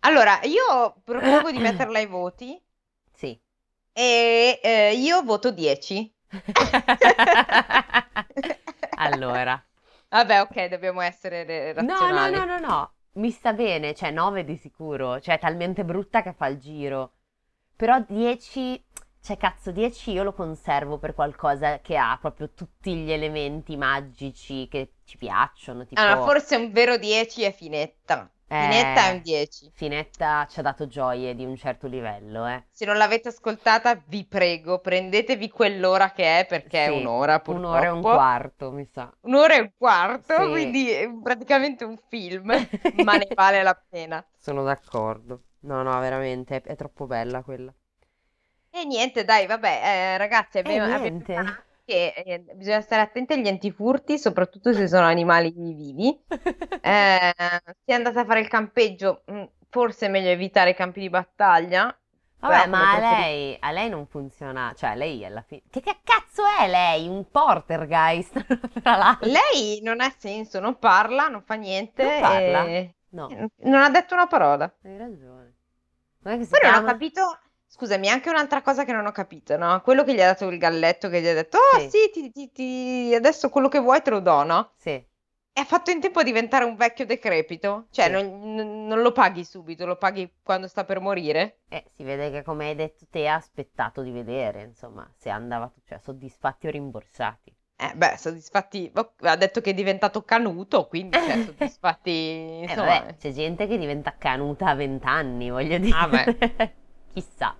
Allora, 0.00 0.40
io 0.44 0.94
propongo 1.04 1.50
di 1.50 1.58
metterla 1.60 1.98
ai 1.98 2.06
voti 2.06 2.58
Sì. 3.12 3.38
e 3.92 4.60
eh, 4.62 4.92
io 4.94 5.22
voto 5.22 5.50
10. 5.50 6.14
Allora. 9.04 9.62
Vabbè, 10.08 10.40
ok, 10.42 10.66
dobbiamo 10.68 11.00
essere 11.02 11.44
re- 11.44 11.72
No, 11.76 12.10
no, 12.10 12.28
razionali. 12.28 12.30
no, 12.30 12.44
no, 12.44 12.58
no. 12.58 12.92
mi 13.14 13.30
sta 13.30 13.52
bene, 13.52 13.94
cioè 13.94 14.10
9 14.10 14.44
di 14.44 14.56
sicuro, 14.56 15.20
cioè 15.20 15.36
è 15.36 15.38
talmente 15.38 15.84
brutta 15.84 16.22
che 16.22 16.32
fa 16.32 16.46
il 16.46 16.58
giro. 16.58 17.12
Però 17.76 18.00
10, 18.00 18.82
cioè 19.20 19.36
cazzo 19.36 19.70
10 19.72 20.12
io 20.12 20.22
lo 20.22 20.32
conservo 20.32 20.98
per 20.98 21.14
qualcosa 21.14 21.80
che 21.80 21.96
ha 21.98 22.16
proprio 22.20 22.50
tutti 22.54 22.94
gli 22.94 23.10
elementi 23.12 23.76
magici 23.76 24.68
che 24.68 24.94
ci 25.04 25.18
piacciono, 25.18 25.84
tipo... 25.86 26.00
Allora, 26.00 26.22
forse 26.22 26.56
un 26.56 26.72
vero 26.72 26.96
10 26.96 27.42
è 27.42 27.52
Finetta. 27.52 28.31
Finetta 28.56 29.06
è 29.08 29.12
un 29.12 29.22
10. 29.22 29.70
Finetta 29.74 30.46
ci 30.48 30.58
ha 30.60 30.62
dato 30.62 30.86
gioie 30.86 31.34
di 31.34 31.44
un 31.44 31.56
certo 31.56 31.86
livello, 31.86 32.46
eh. 32.46 32.64
Se 32.70 32.84
non 32.84 32.96
l'avete 32.96 33.28
ascoltata, 33.28 34.00
vi 34.06 34.24
prego, 34.24 34.78
prendetevi 34.80 35.48
quell'ora 35.50 36.12
che 36.12 36.40
è 36.40 36.46
perché 36.46 36.86
è 36.86 36.88
Sì, 36.88 36.98
un'ora 36.98 37.40
purtroppo. 37.40 37.66
Un'ora 37.68 37.86
e 37.86 37.88
un 37.90 38.02
quarto, 38.02 38.70
mi 38.72 38.84
sa. 38.84 39.12
Un'ora 39.22 39.54
e 39.54 39.60
un 39.60 39.72
quarto, 39.76 40.34
Sì. 40.34 40.50
quindi 40.50 40.90
è 40.90 41.08
praticamente 41.22 41.84
un 41.84 41.96
film, 42.08 42.46
ma 43.04 43.16
ne 43.16 43.28
vale 43.34 43.62
la 43.62 43.74
pena. 43.88 44.24
Sono 44.38 44.62
d'accordo. 44.62 45.42
No, 45.60 45.82
no, 45.82 45.98
veramente, 46.00 46.56
è, 46.56 46.62
è 46.62 46.76
troppo 46.76 47.06
bella 47.06 47.42
quella. 47.42 47.72
E 48.70 48.84
niente, 48.84 49.24
dai, 49.24 49.46
vabbè, 49.46 49.80
eh, 49.84 50.16
ragazzi, 50.18 50.58
abbiamo, 50.58 50.84
abbiamo 50.84 51.04
niente. 51.04 51.32
imparato 51.32 51.71
che 51.84 52.12
eh, 52.16 52.40
bisogna 52.54 52.80
stare 52.80 53.02
attenti 53.02 53.32
agli 53.34 53.48
antifurti, 53.48 54.18
soprattutto 54.18 54.72
se 54.72 54.86
sono 54.88 55.06
animali 55.06 55.52
vivi. 55.54 56.18
Eh, 56.84 57.32
se 57.84 57.92
andate 57.92 58.18
a 58.18 58.24
fare 58.24 58.40
il 58.40 58.48
campeggio, 58.48 59.22
mh, 59.26 59.44
forse 59.68 60.06
è 60.06 60.08
meglio 60.08 60.30
evitare 60.30 60.70
i 60.70 60.74
campi 60.74 60.98
di 61.00 61.08
battaglia. 61.10 61.96
Vabbè, 62.40 62.66
ma 62.66 62.94
a 62.94 62.98
lei, 62.98 63.56
a 63.60 63.70
lei 63.70 63.88
non 63.88 64.06
funziona, 64.08 64.74
cioè 64.76 64.96
lei 64.96 65.24
alla 65.24 65.42
fine... 65.42 65.62
Che, 65.70 65.80
che 65.80 66.00
cazzo 66.02 66.42
è 66.60 66.68
lei? 66.68 67.06
Un 67.06 67.30
portergeist, 67.30 68.44
tra 68.82 68.96
l'altro. 68.96 69.30
Lei 69.30 69.80
non 69.82 70.00
ha 70.00 70.12
senso, 70.18 70.58
non 70.58 70.76
parla, 70.78 71.28
non 71.28 71.42
fa 71.44 71.54
niente. 71.54 72.02
Non 72.02 72.20
parla? 72.20 72.64
e- 72.64 72.94
No, 73.10 73.28
Non 73.28 73.82
ha 73.82 73.90
detto 73.90 74.14
una 74.14 74.26
parola. 74.26 74.74
hai 74.82 74.96
ragione. 74.96 75.54
Poi 76.22 76.38
non 76.38 76.74
ho 76.74 76.84
capito. 76.84 77.38
Scusami, 77.74 78.08
anche 78.08 78.28
un'altra 78.28 78.60
cosa 78.62 78.84
che 78.84 78.92
non 78.92 79.06
ho 79.06 79.12
capito, 79.12 79.56
no? 79.56 79.80
Quello 79.80 80.04
che 80.04 80.14
gli 80.14 80.20
ha 80.20 80.26
dato 80.26 80.46
il 80.48 80.58
galletto, 80.58 81.08
che 81.08 81.20
gli 81.22 81.26
ha 81.26 81.32
detto, 81.34 81.56
oh 81.56 81.80
Sì. 81.80 81.88
sì, 81.88 82.10
ti, 82.12 82.30
ti- 82.30 82.52
ti- 82.52 83.14
adesso 83.14 83.48
quello 83.48 83.68
che 83.68 83.78
vuoi 83.80 84.02
te 84.02 84.10
lo 84.10 84.20
do, 84.20 84.42
no? 84.44 84.72
Sì, 84.76 85.02
ha 85.54 85.64
fatto 85.64 85.90
in 85.90 86.00
tempo 86.00 86.20
a 86.20 86.22
diventare 86.22 86.64
un 86.64 86.76
vecchio 86.76 87.06
decrepito? 87.06 87.86
Cioè, 87.90 88.06
Sì. 88.06 88.12
non, 88.12 88.86
non- 88.86 89.00
lo 89.00 89.12
paghi 89.12 89.44
subito, 89.44 89.86
lo 89.86 89.96
paghi 89.96 90.30
quando 90.42 90.66
sta 90.68 90.84
per 90.84 91.00
morire? 91.00 91.60
eh, 91.70 91.84
si 91.94 92.04
vede 92.04 92.30
che 92.30 92.42
come 92.42 92.68
hai 92.68 92.74
detto 92.74 93.06
te 93.10 93.26
ha 93.26 93.36
aspettato 93.36 94.02
di 94.02 94.10
vedere, 94.10 94.62
insomma, 94.62 95.10
se 95.16 95.30
andava, 95.30 95.72
cioè, 95.86 95.98
soddisfatti 95.98 96.66
o 96.66 96.70
rimborsati. 96.70 97.54
Eh, 97.76 97.94
beh, 97.96 98.16
soddisfatti. 98.16 98.92
oh, 98.94 99.14
Ha 99.20 99.36
detto 99.36 99.60
che 99.60 99.70
è 99.70 99.74
diventato 99.74 100.22
canuto, 100.22 100.86
quindi 100.86 101.18
cioè, 101.20 101.38
soddisfatti. 101.42 102.10
Eh, 102.10 102.62
Insomma, 102.62 103.00
vabbè, 103.00 103.16
c'è 103.16 103.32
gente 103.32 103.66
che 103.66 103.78
diventa 103.78 104.14
canuta 104.16 104.68
a 104.68 104.74
vent'anni, 104.74 105.50
voglio 105.50 105.78
dire. 105.78 105.96
Ah, 105.96 106.06
beh. 106.08 106.72
Chissà. 107.12 107.56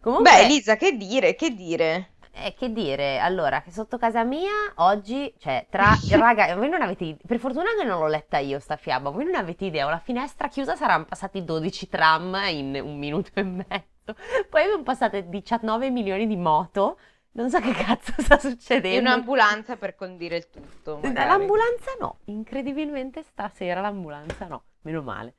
Comunque, 0.00 0.30
Beh, 0.30 0.40
Elisa, 0.44 0.76
che 0.76 0.96
dire, 0.96 1.34
che 1.34 1.50
dire? 1.54 2.12
eh, 2.32 2.54
che 2.56 2.72
dire, 2.72 3.18
allora, 3.18 3.60
che 3.60 3.70
sotto 3.70 3.98
casa 3.98 4.24
mia 4.24 4.50
oggi, 4.76 5.32
cioè, 5.38 5.66
tra, 5.68 5.90
raga, 6.16 6.54
voi 6.56 6.68
non 6.68 6.80
avete, 6.82 7.16
per 7.26 7.38
fortuna 7.38 7.70
che 7.78 7.84
non 7.84 7.98
l'ho 7.98 8.06
letta 8.06 8.38
io 8.38 8.58
sta 8.60 8.76
fiaba, 8.76 9.10
voi 9.10 9.24
non 9.24 9.34
avete 9.34 9.66
idea, 9.66 9.86
ho 9.86 9.90
la 9.90 9.98
finestra 9.98 10.48
chiusa, 10.48 10.74
saranno 10.76 11.04
passati 11.04 11.44
12 11.44 11.88
tram 11.88 12.34
in 12.48 12.80
un 12.82 12.96
minuto 12.98 13.30
e 13.34 13.42
mezzo, 13.42 14.14
poi 14.48 14.62
abbiamo 14.62 14.82
passate 14.82 15.28
19 15.28 15.90
milioni 15.90 16.26
di 16.26 16.36
moto, 16.36 16.98
non 17.32 17.50
so 17.50 17.60
che 17.60 17.72
cazzo 17.72 18.12
sta 18.18 18.36
E 18.36 18.40
succedendo. 18.40 18.98
un'ambulanza 19.10 19.76
per 19.76 19.94
condire 19.94 20.36
il 20.36 20.48
tutto, 20.50 20.98
magari. 21.02 21.28
L'ambulanza 21.28 21.92
no, 22.00 22.20
incredibilmente 22.26 23.22
stasera 23.22 23.80
l'ambulanza 23.80 24.46
no, 24.46 24.64
meno 24.82 25.02
male. 25.02 25.34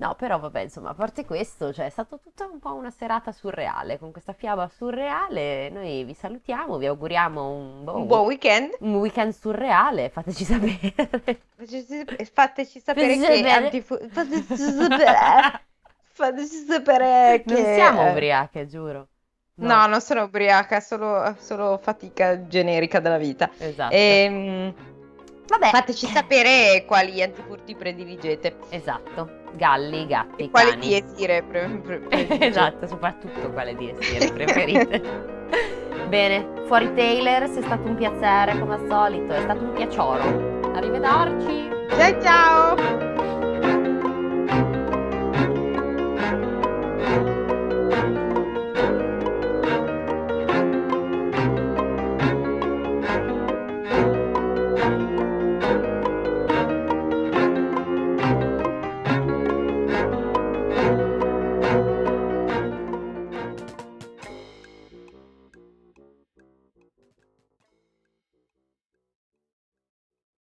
No, 0.00 0.14
però 0.14 0.38
vabbè, 0.38 0.60
insomma, 0.60 0.90
a 0.90 0.94
parte 0.94 1.26
questo, 1.26 1.74
cioè, 1.74 1.84
è 1.84 1.90
stata 1.90 2.16
tutta 2.16 2.46
un 2.46 2.58
po' 2.58 2.72
una 2.72 2.90
serata 2.90 3.32
surreale, 3.32 3.98
con 3.98 4.12
questa 4.12 4.32
fiaba 4.32 4.66
surreale, 4.66 5.68
noi 5.68 6.04
vi 6.04 6.14
salutiamo, 6.14 6.78
vi 6.78 6.86
auguriamo 6.86 7.50
un, 7.50 7.84
boh, 7.84 7.96
Un 7.98 8.06
buon 8.06 8.24
weekend. 8.24 8.76
un 8.80 8.94
weekend 8.94 9.34
surreale, 9.34 10.08
fateci 10.08 10.44
sapere. 10.44 10.94
Fateci, 12.32 12.80
sapere 12.80 13.14
Fateci 13.14 13.42
che 13.42 13.48
antifu- 13.50 14.08
fateci 14.08 14.56
sapere 14.56 15.60
fateci 16.12 16.64
sapere 16.66 17.42
che 17.46 17.52
Non 17.52 17.74
siamo 17.74 18.10
ubriache, 18.10 18.66
giuro. 18.66 19.08
No, 19.56 19.86
non 19.86 20.00
sono 20.00 20.22
ubriaca, 20.22 20.80
solo, 20.80 21.36
solo 21.38 21.78
fatica 21.82 22.46
generica 22.46 23.00
della 23.00 23.18
vita. 23.18 23.50
Esatto. 23.58 23.94
Ehm, 23.94 24.72
Vabbè, 25.50 25.70
fateci 25.70 26.06
sapere 26.06 26.84
quali 26.86 27.20
antifurti 27.20 27.74
prediligete 27.74 28.56
esatto, 28.68 29.28
galli, 29.54 30.06
gatti, 30.06 30.44
e 30.44 30.50
quali 30.50 30.70
cani. 30.70 30.86
diesire 30.86 31.42
pre- 31.42 31.80
pre- 31.82 31.98
prediligete. 31.98 32.46
esatto, 32.46 32.86
soprattutto 32.86 33.50
quale 33.50 33.74
di 33.74 33.92
essere 33.98 34.30
preferite. 34.32 35.02
Bene, 36.08 36.66
fuori 36.66 36.94
Taylor, 36.94 37.42
è 37.42 37.62
stato 37.62 37.88
un 37.88 37.96
piacere 37.96 38.58
come 38.60 38.74
al 38.74 38.86
solito, 38.88 39.32
è 39.32 39.40
stato 39.40 39.64
un 39.64 39.72
piacere. 39.72 40.68
Arrivederci. 40.72 41.68
Ciao 41.96 42.22
ciao! 42.22 43.09